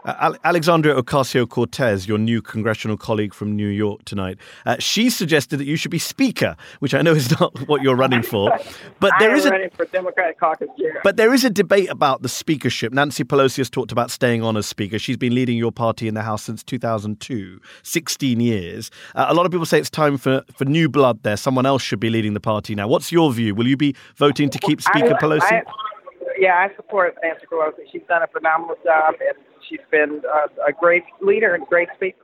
[0.03, 5.57] Uh, Alexandria Ocasio Cortez, your new congressional colleague from New York tonight, uh, she suggested
[5.57, 8.57] that you should be Speaker, which I know is not what you're running for.
[8.99, 11.01] But there is a, running for Democratic Caucus Chair.
[11.03, 12.93] But there is a debate about the speakership.
[12.93, 14.97] Nancy Pelosi has talked about staying on as Speaker.
[14.97, 18.89] She's been leading your party in the House since 2002, 16 years.
[19.13, 21.37] Uh, a lot of people say it's time for, for new blood there.
[21.37, 22.87] Someone else should be leading the party now.
[22.87, 23.53] What's your view?
[23.53, 25.41] Will you be voting to keep Speaker I, Pelosi?
[25.51, 25.61] I,
[26.39, 27.91] yeah, I support Nancy Pelosi.
[27.91, 29.37] She's done a phenomenal job, and
[29.71, 32.17] she's been uh, a great leader and great speaker.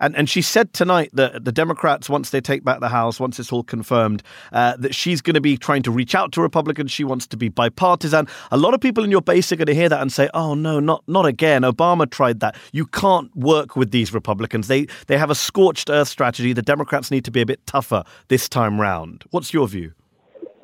[0.00, 3.38] And and she said tonight that the Democrats, once they take back the House, once
[3.38, 6.90] it's all confirmed, uh, that she's going to be trying to reach out to Republicans.
[6.90, 8.26] She wants to be bipartisan.
[8.50, 10.54] A lot of people in your base are going to hear that and say, "Oh
[10.54, 12.56] no, not not again." Obama tried that.
[12.72, 14.66] You can't work with these Republicans.
[14.66, 16.52] They they have a scorched earth strategy.
[16.52, 19.22] The Democrats need to be a bit tougher this time round.
[19.30, 19.92] What's your view?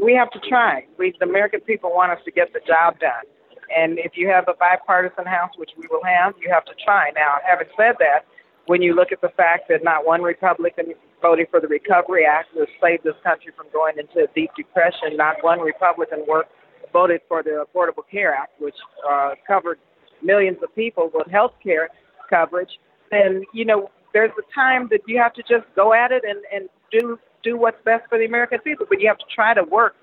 [0.03, 0.87] We have to try.
[0.99, 3.25] We, the American people, want us to get the job done,
[3.75, 7.11] And if you have a bipartisan House, which we will have, you have to try.
[7.15, 8.27] Now, having said that,
[8.67, 12.55] when you look at the fact that not one Republican voted for the Recovery Act,
[12.55, 16.53] which saved this country from going into a deep depression, not one Republican worked,
[16.93, 18.77] voted for the Affordable Care Act, which
[19.09, 19.79] uh, covered
[20.23, 21.89] millions of people with health care
[22.29, 22.71] coverage,
[23.11, 26.41] then, you know, there's a time that you have to just go at it and,
[26.53, 29.65] and do do what's best for the American people, but you have to try to
[29.65, 29.95] work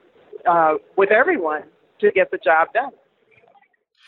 [0.50, 1.62] uh, with everyone
[2.00, 2.92] to get the job done.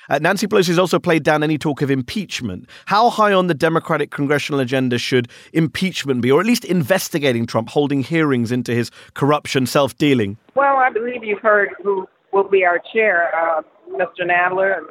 [0.10, 2.70] Uh, Nancy Pelosi has also played down any talk of impeachment.
[2.86, 7.70] How high on the Democratic congressional agenda should impeachment be, or at least investigating Trump,
[7.70, 10.38] holding hearings into his corruption, self dealing?
[10.56, 14.22] Well, I believe you've heard who will be our chair, uh, Mr.
[14.26, 14.82] Nadler,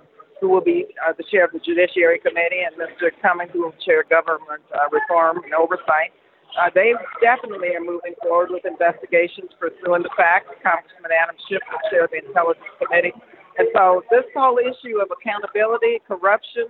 [0.41, 3.11] who will be uh, the chair of the Judiciary Committee, and Mr.
[3.23, 6.13] Cummings, who will chair government uh, reform and oversight.
[6.59, 10.49] Uh, they definitely are moving forward with investigations pursuing the facts.
[10.63, 13.13] Congressman Adam Schiff will chair the Intelligence Committee.
[13.59, 16.69] And so this whole issue of accountability, corruption,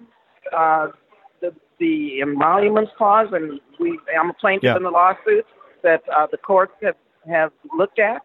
[0.56, 0.88] uh,
[1.40, 4.76] the, the emoluments clause, and we, I'm a plaintiff yeah.
[4.76, 5.46] in the lawsuit
[5.82, 6.96] that uh, the courts have,
[7.28, 8.22] have looked at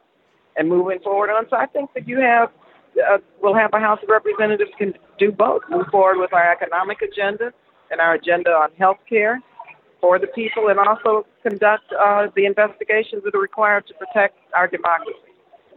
[0.56, 1.46] and moving forward on.
[1.50, 2.50] So I think that you have,
[2.98, 7.02] uh, we'll have a House of Representatives can do both, move forward with our economic
[7.02, 7.52] agenda
[7.92, 9.42] and our agenda on health care
[10.00, 14.68] for the people and also conduct uh, the investigations that are required to protect our
[14.68, 15.20] democracy.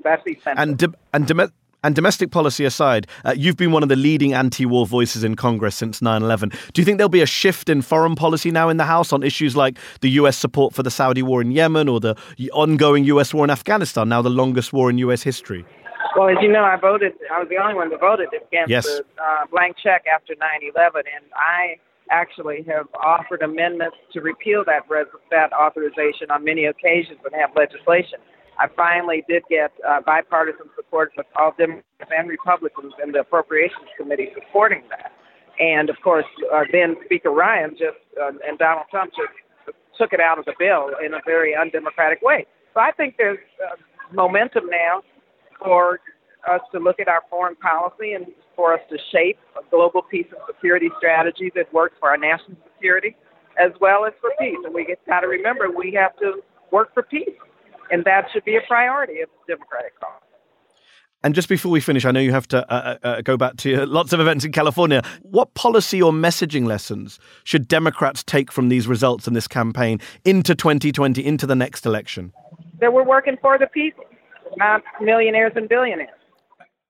[0.02, 0.62] That's essential.
[0.62, 1.52] And, de- and, de-
[1.86, 5.36] and domestic policy aside, uh, you've been one of the leading anti war voices in
[5.36, 6.48] Congress since 9 11.
[6.72, 9.22] Do you think there'll be a shift in foreign policy now in the House on
[9.22, 12.16] issues like the US support for the Saudi war in Yemen or the
[12.52, 15.64] ongoing US war in Afghanistan, now the longest war in US history?
[16.16, 18.84] Well, as you know, I voted, I was the only one that voted against yes.
[18.84, 21.76] the uh, blank check after 9 11, and I
[22.10, 27.50] actually have offered amendments to repeal that res- that authorization on many occasions and have
[27.54, 28.18] legislation.
[28.58, 33.88] I finally did get uh, bipartisan support with all Democrats and Republicans in the Appropriations
[33.98, 35.12] Committee supporting that.
[35.58, 40.20] And of course, uh, then Speaker Ryan just uh, and Donald Trump just took it
[40.20, 42.46] out of the bill in a very undemocratic way.
[42.74, 43.76] So I think there's uh,
[44.12, 45.02] momentum now
[45.58, 46.00] for
[46.48, 50.26] us to look at our foreign policy and for us to shape a global peace
[50.30, 53.16] and security strategy that works for our national security
[53.58, 54.58] as well as for peace.
[54.64, 57.36] And we got to remember we have to work for peace,
[57.90, 60.22] and that should be a priority of the Democratic cause.
[61.22, 63.56] And just before we finish, I know you have to uh, uh, uh go back
[63.58, 65.02] to uh, lots of events in California.
[65.22, 70.54] What policy or messaging lessons should Democrats take from these results in this campaign into
[70.54, 72.32] 2020, into the next election?
[72.80, 74.04] That we're working for the people,
[74.56, 76.10] not millionaires and billionaires.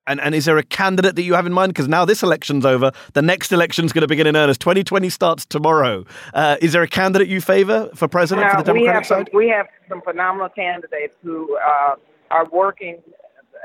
[0.06, 1.70] And, and is there a candidate that you have in mind?
[1.70, 4.60] Because now this election's over, the next election's going to begin in earnest.
[4.60, 6.04] 2020 starts tomorrow.
[6.32, 9.28] Uh, is there a candidate you favor for president for the Democratic we side?
[9.30, 11.96] Some, we have some phenomenal candidates who uh,
[12.30, 13.02] are working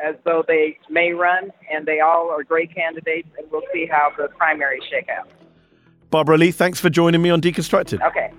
[0.04, 4.12] as though they may run, and they all are great candidates, and we'll see how
[4.18, 5.30] the primaries shake out.
[6.10, 8.06] Barbara Lee, thanks for joining me on Deconstructed.
[8.06, 8.32] Okay.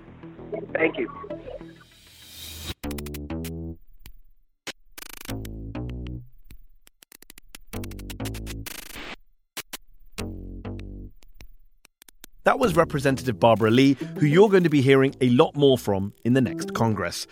[0.75, 1.11] Thank you.
[12.45, 16.13] That was Representative Barbara Lee, who you're going to be hearing a lot more from
[16.25, 17.29] in the next Congress.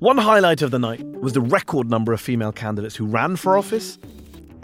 [0.00, 3.56] One highlight of the night was the record number of female candidates who ran for
[3.56, 3.96] office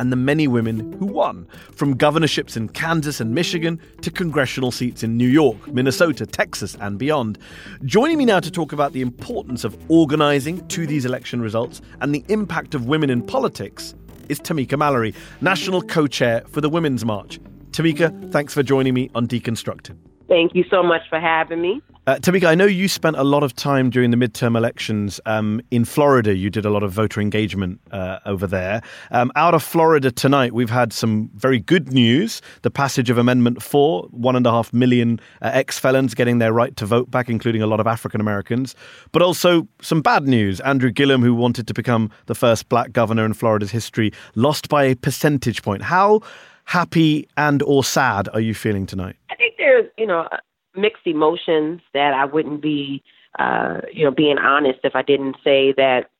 [0.00, 5.04] and the many women who won, from governorships in Kansas and Michigan to congressional seats
[5.04, 7.38] in New York, Minnesota, Texas, and beyond.
[7.84, 12.12] Joining me now to talk about the importance of organizing to these election results and
[12.12, 13.94] the impact of women in politics
[14.28, 17.38] is Tamika Mallory, National Co Chair for the Women's March.
[17.76, 19.98] Tamika, thanks for joining me on Deconstructed.
[20.28, 21.82] Thank you so much for having me.
[22.06, 25.60] Uh, Tamika, I know you spent a lot of time during the midterm elections um,
[25.70, 26.34] in Florida.
[26.34, 28.80] You did a lot of voter engagement uh, over there.
[29.10, 33.62] Um, out of Florida tonight, we've had some very good news the passage of Amendment
[33.62, 37.28] 4, one and a half million uh, ex felons getting their right to vote back,
[37.28, 38.74] including a lot of African Americans,
[39.12, 40.60] but also some bad news.
[40.60, 44.84] Andrew Gillum, who wanted to become the first black governor in Florida's history, lost by
[44.84, 45.82] a percentage point.
[45.82, 46.22] How
[46.66, 49.16] happy and or sad are you feeling tonight?
[49.30, 50.28] I think there's, you know,
[50.76, 53.02] mixed emotions that I wouldn't be,
[53.38, 56.10] uh, you know, being honest if I didn't say that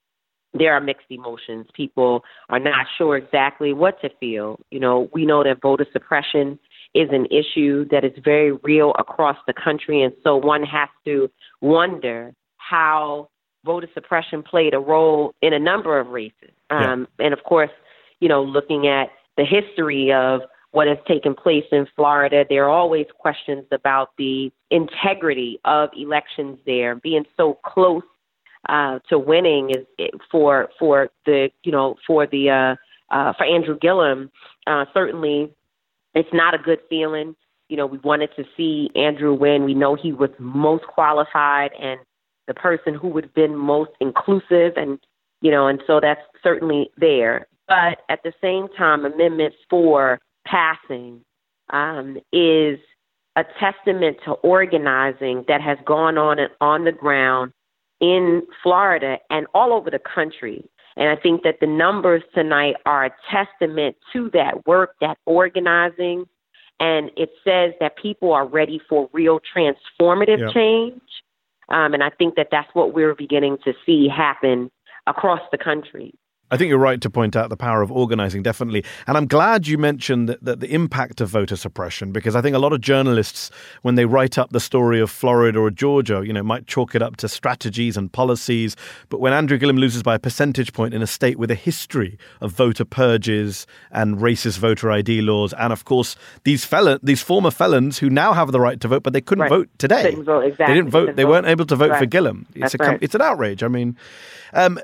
[0.54, 1.66] there are mixed emotions.
[1.74, 4.58] People are not sure exactly what to feel.
[4.70, 6.58] You know, we know that voter suppression
[6.94, 11.28] is an issue that is very real across the country, and so one has to
[11.60, 13.28] wonder how
[13.64, 16.52] voter suppression played a role in a number of races.
[16.70, 17.26] Um, yeah.
[17.26, 17.70] And of course,
[18.20, 20.42] you know, looking at the history of
[20.72, 26.58] what has taken place in Florida, there are always questions about the integrity of elections
[26.66, 28.02] there, being so close
[28.68, 33.78] uh, to winning is for for the you know for the uh, uh, for Andrew
[33.78, 34.30] Gillum
[34.66, 35.52] uh, certainly
[36.14, 37.36] it's not a good feeling.
[37.68, 39.64] You know, we wanted to see Andrew win.
[39.64, 42.00] We know he was most qualified and
[42.46, 44.98] the person who would have been most inclusive and
[45.42, 47.46] you know, and so that's certainly there.
[47.68, 51.22] But at the same time, Amendment 4 passing
[51.70, 52.78] um, is
[53.36, 57.52] a testament to organizing that has gone on on the ground
[58.00, 60.64] in Florida and all over the country.
[60.96, 66.24] And I think that the numbers tonight are a testament to that work, that organizing.
[66.80, 70.54] And it says that people are ready for real transformative yep.
[70.54, 71.02] change.
[71.68, 74.70] Um, and I think that that's what we're beginning to see happen
[75.06, 76.14] across the country.
[76.50, 78.84] I think you're right to point out the power of organizing, definitely.
[79.08, 82.54] And I'm glad you mentioned that, that, the impact of voter suppression, because I think
[82.54, 83.50] a lot of journalists,
[83.82, 87.02] when they write up the story of Florida or Georgia, you know, might chalk it
[87.02, 88.76] up to strategies and policies.
[89.08, 92.16] But when Andrew Gillum loses by a percentage point in a state with a history
[92.40, 97.50] of voter purges and racist voter ID laws, and of course these felon, these former
[97.50, 99.50] felons who now have the right to vote, but they couldn't right.
[99.50, 100.10] vote today.
[100.10, 100.66] Didn't vote, exactly.
[100.66, 101.06] They didn't vote.
[101.06, 101.30] Didn't they vote.
[101.30, 101.98] weren't able to vote right.
[101.98, 102.46] for Gillum.
[102.54, 102.98] It's, That's a, right.
[103.02, 103.64] it's an outrage.
[103.64, 103.96] I mean,
[104.52, 104.78] um,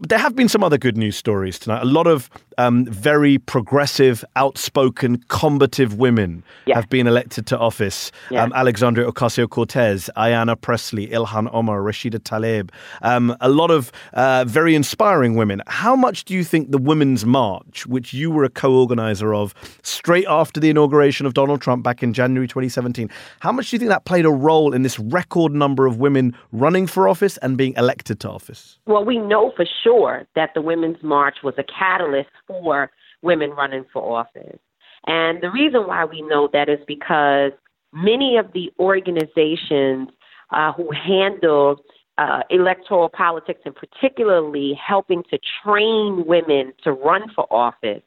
[0.00, 1.82] there have been some other good news stories tonight.
[1.82, 6.76] A lot of um, very progressive, outspoken, combative women yeah.
[6.76, 8.12] have been elected to office.
[8.30, 8.42] Yeah.
[8.42, 12.70] Um, Alexandria Ocasio Cortez, Ayanna Pressley, Ilhan Omar, Rashida Tlaib.
[13.02, 15.62] Um, a lot of uh, very inspiring women.
[15.66, 19.54] How much do you think the Women's March, which you were a co organizer of
[19.82, 23.78] straight after the inauguration of Donald Trump back in January 2017, how much do you
[23.78, 27.56] think that played a role in this record number of women running for office and
[27.56, 28.78] being elected to office?
[28.86, 32.90] Well, we know for sure that the Women's March was a catalyst for
[33.22, 34.58] women running for office.
[35.06, 37.52] And the reason why we know that is because
[37.92, 40.08] many of the organizations
[40.50, 41.80] uh, who handle
[42.16, 48.02] uh, electoral politics and particularly helping to train women to run for office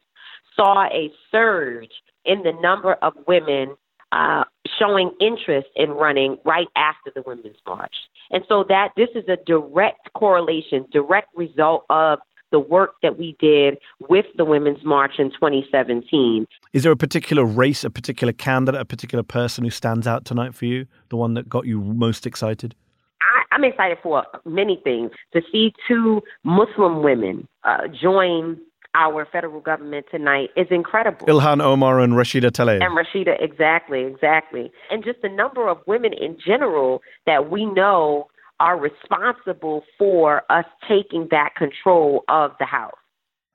[0.56, 1.92] saw a surge
[2.26, 3.76] in the number of women
[4.12, 4.44] uh,
[4.80, 7.94] showing interest in running right after the Women's March.
[8.32, 12.20] And so that this is a direct correlation, direct result of
[12.52, 13.78] the work that we did
[14.10, 16.48] with the Women's March in 2017.
[16.74, 20.56] Is there a particular race, a particular candidate, a particular person who stands out tonight
[20.56, 20.86] for you?
[21.10, 22.76] The one that got you most excited?
[23.22, 25.12] I, am excited for many things.
[25.34, 28.58] To see two Muslim women uh, join
[28.98, 31.28] our federal government tonight is incredible.
[31.28, 32.84] Ilhan Omar and Rashida Tlaib.
[32.84, 34.72] And Rashida, exactly, exactly.
[34.90, 38.28] And just the number of women in general that we know
[38.60, 42.94] are responsible for us taking back control of the House.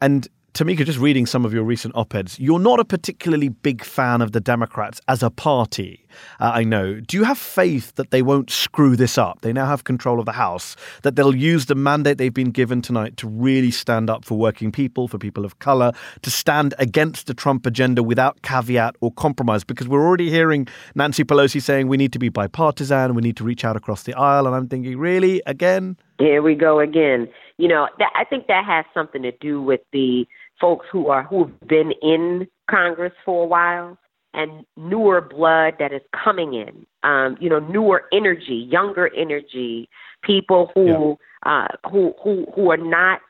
[0.00, 3.82] And Tamika, just reading some of your recent op eds, you're not a particularly big
[3.82, 6.06] fan of the Democrats as a party,
[6.40, 7.00] uh, I know.
[7.00, 9.40] Do you have faith that they won't screw this up?
[9.40, 12.82] They now have control of the House, that they'll use the mandate they've been given
[12.82, 15.90] tonight to really stand up for working people, for people of color,
[16.20, 19.64] to stand against the Trump agenda without caveat or compromise?
[19.64, 23.44] Because we're already hearing Nancy Pelosi saying we need to be bipartisan, we need to
[23.44, 24.46] reach out across the aisle.
[24.46, 25.40] And I'm thinking, really?
[25.46, 25.96] Again?
[26.18, 27.26] Here we go again.
[27.56, 30.26] You know, I think that has something to do with the
[30.60, 33.98] folks who are who've been in Congress for a while
[34.34, 36.86] and newer blood that is coming in.
[37.02, 39.88] Um, you know, newer energy, younger energy,
[40.22, 41.64] people who yeah.
[41.64, 43.20] uh, who who who are not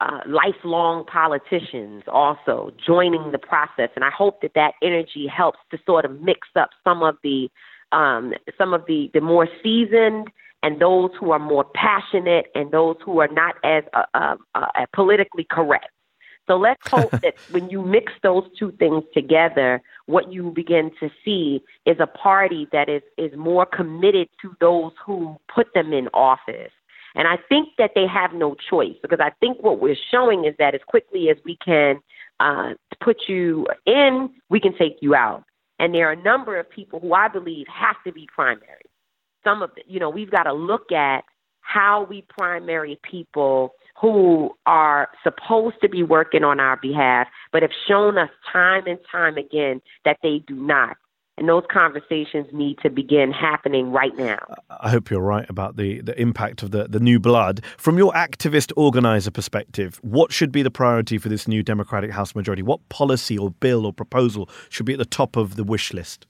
[0.00, 5.78] uh, lifelong politicians also joining the process, and I hope that that energy helps to
[5.86, 7.48] sort of mix up some of the
[7.92, 10.28] um, some of the the more seasoned
[10.64, 14.66] and those who are more passionate and those who are not as uh, uh, uh,
[14.94, 15.88] politically correct.
[16.46, 21.10] So let's hope that when you mix those two things together, what you begin to
[21.24, 26.08] see is a party that is, is more committed to those who put them in
[26.08, 26.72] office.
[27.14, 30.54] And I think that they have no choice because I think what we're showing is
[30.58, 32.00] that as quickly as we can
[32.40, 35.44] uh, put you in, we can take you out.
[35.78, 38.90] And there are a number of people who I believe have to be primary.
[39.44, 41.24] Some of the, you know, we've got to look at
[41.60, 47.70] how we primary people who are supposed to be working on our behalf, but have
[47.86, 50.96] shown us time and time again that they do not.
[51.36, 54.38] And those conversations need to begin happening right now.
[54.70, 57.64] I hope you're right about the, the impact of the, the new blood.
[57.76, 62.36] From your activist organizer perspective, what should be the priority for this new Democratic House
[62.36, 62.62] majority?
[62.62, 66.26] What policy or bill or proposal should be at the top of the wish list?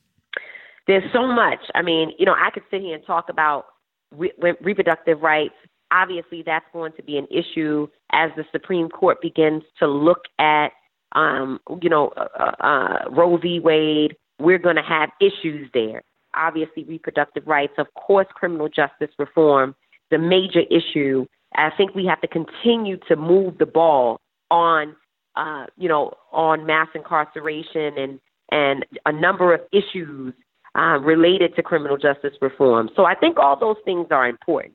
[0.87, 1.61] There's so much.
[1.75, 3.67] I mean, you know, I could sit here and talk about
[4.11, 5.55] re- reproductive rights.
[5.95, 10.71] Obviously, that's going to be an issue as the Supreme Court begins to look at,
[11.15, 13.61] um, you know, uh, uh, Roe v.
[13.61, 14.17] Wade.
[14.41, 16.03] We're going to have issues there.
[16.35, 19.77] Obviously, reproductive rights, of course, criminal justice reform,
[20.11, 21.27] the major issue.
[21.55, 24.21] I think we have to continue to move the ball
[24.51, 24.97] on,
[25.37, 28.21] uh, you know, on mass incarceration and
[28.51, 30.35] and a number of issues
[30.77, 32.91] uh, related to criminal justice reform.
[32.97, 34.75] So I think all those things are important.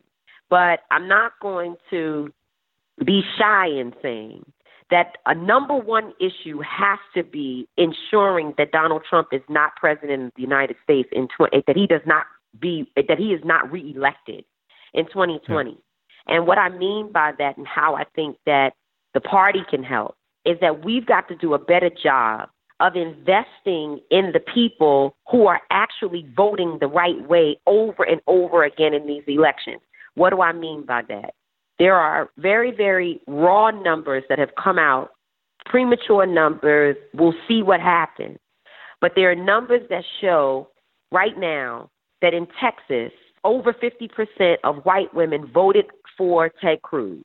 [0.49, 2.31] But I'm not going to
[3.05, 4.51] be shy in saying
[4.89, 10.23] that a number one issue has to be ensuring that Donald Trump is not president
[10.23, 12.25] of the United States in 20, that he does not
[12.59, 14.43] be that he is not reelected
[14.93, 15.69] in 2020.
[15.69, 15.75] Yeah.
[16.27, 18.73] And what I mean by that and how I think that
[19.13, 23.99] the party can help is that we've got to do a better job of investing
[24.09, 29.05] in the people who are actually voting the right way over and over again in
[29.05, 29.81] these elections.
[30.19, 31.33] What do I mean by that?
[31.77, 35.11] There are very, very raw numbers that have come out,
[35.65, 36.97] premature numbers.
[37.13, 38.37] We'll see what happens.
[38.99, 40.67] But there are numbers that show
[41.09, 41.89] right now
[42.21, 43.13] that in Texas,
[43.45, 45.85] over 50% of white women voted
[46.17, 47.23] for Ted Cruz.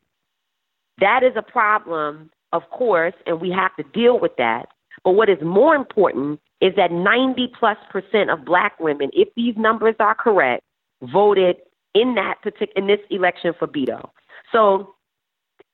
[1.01, 4.67] That is a problem, of course, and we have to deal with that.
[5.03, 9.57] But what is more important is that 90 plus percent of black women, if these
[9.57, 10.63] numbers are correct,
[11.03, 11.57] voted
[11.95, 14.11] in that particular in this election for Beto.
[14.53, 14.95] So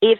[0.00, 0.18] if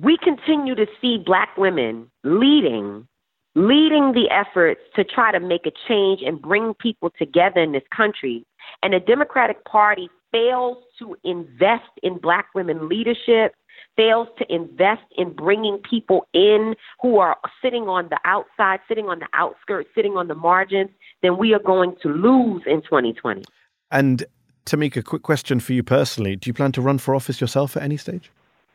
[0.00, 3.06] we continue to see black women leading
[3.54, 7.82] leading the efforts to try to make a change and bring people together in this
[7.94, 8.44] country
[8.82, 13.54] and the Democratic Party fails to invest in black women leadership
[13.96, 19.18] fails to invest in bringing people in who are sitting on the outside, sitting on
[19.18, 20.90] the outskirts, sitting on the margins,
[21.22, 23.42] then we are going to lose in 2020.
[23.90, 24.24] And
[24.66, 26.36] Tamika, quick question for you personally.
[26.36, 28.30] Do you plan to run for office yourself at any stage?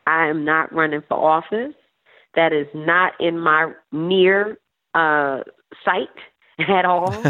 [0.06, 1.74] I am not running for office.
[2.34, 4.58] That is not in my near
[4.94, 5.42] uh,
[5.84, 6.08] sight
[6.58, 7.12] at all.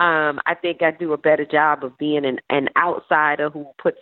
[0.00, 3.98] um, I think I do a better job of being an, an outsider who puts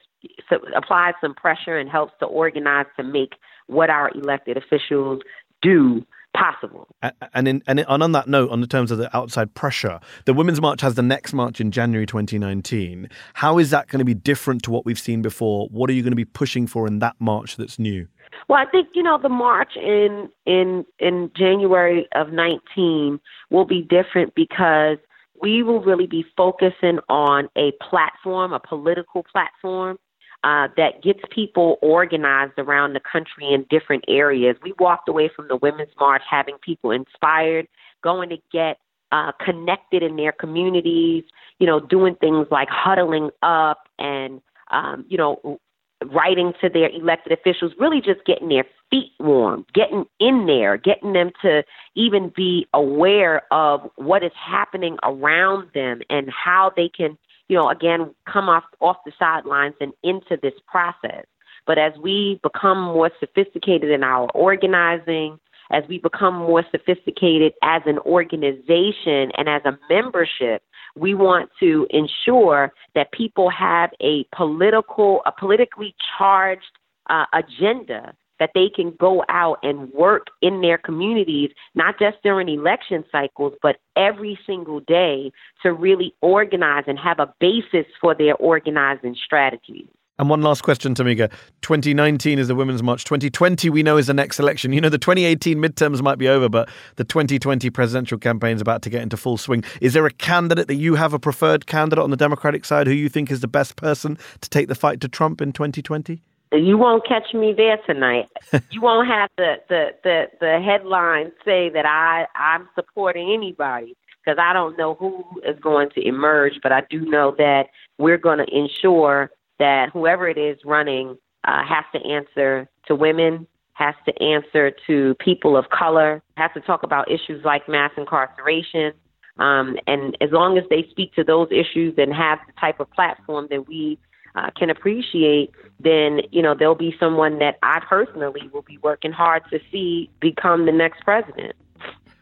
[0.51, 3.35] so applies some pressure and helps to organize to make
[3.69, 5.23] what our elected officials
[5.63, 6.05] do
[6.35, 6.89] possible.
[7.35, 10.61] And in, and on that note, on the terms of the outside pressure, the Women's
[10.61, 13.09] March has the next march in January 2019.
[13.35, 15.69] How is that going to be different to what we've seen before?
[15.69, 18.07] What are you going to be pushing for in that march that's new?
[18.49, 23.21] Well, I think you know the march in in in January of 19
[23.51, 24.99] will be different because
[25.41, 29.99] we will really be focusing on a platform, a political platform
[30.43, 34.57] uh, that gets people organized around the country in different areas.
[34.63, 37.67] We walked away from the Women's March having people inspired,
[38.03, 38.79] going to get
[39.13, 41.25] uh, connected in their communities,
[41.59, 45.59] you know, doing things like huddling up and, um, you know,
[46.07, 51.13] writing to their elected officials, really just getting their feet warm, getting in there, getting
[51.13, 51.63] them to
[51.95, 57.19] even be aware of what is happening around them and how they can
[57.51, 61.25] you know, again, come off off the sidelines and into this process.
[61.67, 65.39] But as we become more sophisticated in our organizing,
[65.73, 70.63] as we become more sophisticated as an organization and as a membership,
[70.97, 76.79] we want to ensure that people have a political, a politically charged
[77.09, 82.49] uh, agenda that they can go out and work in their communities, not just during
[82.49, 85.31] election cycles, but every single day
[85.63, 89.87] to really organize and have a basis for their organizing strategies.
[90.19, 91.33] And one last question, Tamika.
[91.63, 93.05] 2019 is the Women's March.
[93.05, 94.71] 2020, we know, is the next election.
[94.71, 98.83] You know, the 2018 midterms might be over, but the 2020 presidential campaign is about
[98.83, 99.65] to get into full swing.
[99.81, 102.93] Is there a candidate that you have a preferred candidate on the Democratic side who
[102.93, 106.23] you think is the best person to take the fight to Trump in 2020?
[106.53, 108.29] You won't catch me there tonight.
[108.71, 114.39] you won't have the, the, the, the headline say that I, I'm supporting anybody because
[114.41, 117.67] I don't know who is going to emerge, but I do know that
[117.99, 123.47] we're going to ensure that whoever it is running uh, has to answer to women,
[123.75, 128.93] has to answer to people of color, has to talk about issues like mass incarceration.
[129.39, 132.91] Um, and as long as they speak to those issues and have the type of
[132.91, 133.99] platform that we
[134.35, 139.13] uh, can appreciate, then you know there'll be someone that I personally will be working
[139.13, 141.55] hard to see become the next president.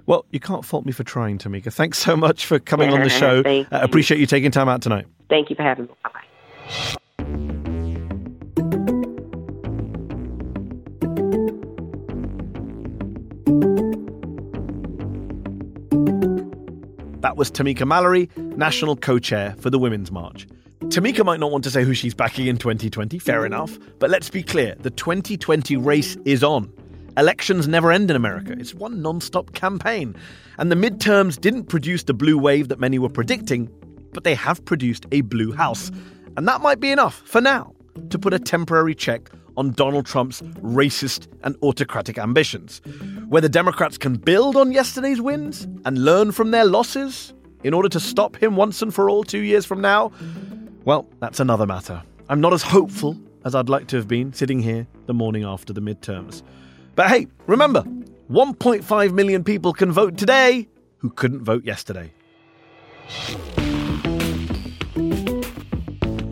[0.07, 1.71] Well, you can't fault me for trying, Tamika.
[1.71, 3.43] Thanks so much for coming on the show.
[3.45, 5.07] I uh, appreciate you taking time out tonight.
[5.29, 5.91] Thank you for having me.
[6.03, 6.25] Bye bye.
[17.21, 20.47] That was Tamika Mallory, National Co Chair for the Women's March.
[20.89, 24.31] Tamika might not want to say who she's backing in 2020, fair enough, but let's
[24.31, 26.73] be clear the 2020 race is on.
[27.19, 28.53] Elections never end in America.
[28.59, 30.17] It's one non stop campaign.
[30.57, 33.69] And the midterms didn't produce the blue wave that many were predicting,
[34.15, 35.91] but they have produced a blue house.
[36.39, 37.75] And that might be enough, for now,
[38.09, 39.29] to put a temporary check
[39.59, 42.81] on Donald Trump's racist and autocratic ambitions.
[43.29, 48.01] Whether Democrats can build on yesterday's wins and learn from their losses in order to
[48.01, 50.13] stop him once and for all two years from now,
[50.85, 52.03] well, that's another matter.
[52.29, 55.73] I'm not as hopeful as I'd like to have been sitting here the morning after
[55.73, 56.43] the midterms.
[56.95, 57.83] But hey, remember,
[58.31, 60.69] 1.5 million people can vote today
[60.99, 62.13] who couldn't vote yesterday.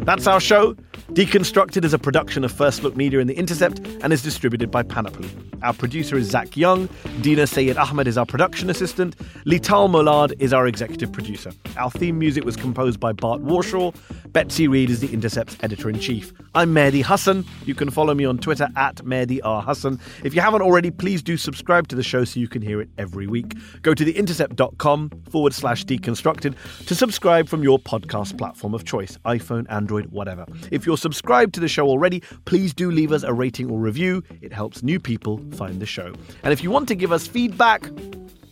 [0.05, 0.77] That's our show.
[1.17, 4.83] Deconstructed is a production of First Look Media and The Intercept and is distributed by
[4.83, 5.31] Panoply.
[5.63, 6.91] Our producer is Zach Young.
[7.23, 9.17] Dina Sayedahmed is our production assistant.
[9.47, 11.53] Lital Molad is our executive producer.
[11.79, 13.95] Our theme music was composed by Bart Warshaw.
[14.33, 16.35] Betsy Reed is The Intercept's editor in chief.
[16.55, 17.47] I'm Mehdi Hasan.
[17.65, 19.63] You can follow me on Twitter at Mehdi R.
[19.63, 19.99] Hasan.
[20.23, 22.91] If you haven't already, please do subscribe to the show so you can hear it
[22.99, 23.55] every week.
[23.81, 26.55] Go to theintercept.com forward slash deconstructed
[26.85, 30.45] to subscribe from your podcast platform of choice iPhone, Android, whatever.
[30.71, 34.25] If you're subscribed to the show already, please do leave us a rating or review.
[34.41, 36.13] It helps new people find the show.
[36.43, 37.89] And if you want to give us feedback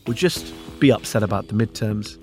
[0.07, 2.17] or just be upset about the midterms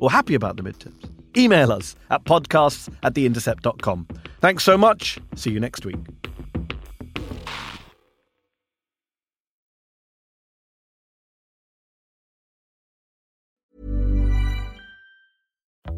[0.00, 1.04] or happy about the midterms,
[1.36, 4.06] email us at podcasts at theintercept.com.
[4.40, 5.18] Thanks so much.
[5.34, 5.98] See you next week.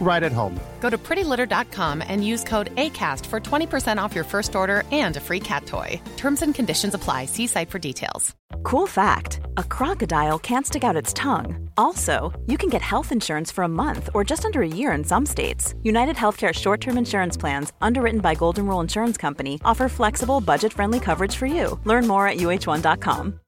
[0.00, 0.58] right at home.
[0.80, 5.20] Go to prettylitter.com and use code ACAST for 20% off your first order and a
[5.20, 6.00] free cat toy.
[6.16, 7.26] Terms and conditions apply.
[7.26, 8.34] See site for details.
[8.62, 11.68] Cool fact a crocodile can't stick out its tongue.
[11.76, 15.04] Also, you can get health insurance for a month or just under a year in
[15.04, 15.74] some states.
[15.82, 20.72] United Healthcare short term insurance plans, underwritten by Golden Rule Insurance Company, offer flexible, budget
[20.72, 21.78] friendly coverage for you.
[21.84, 23.40] Learn more at uhone.com.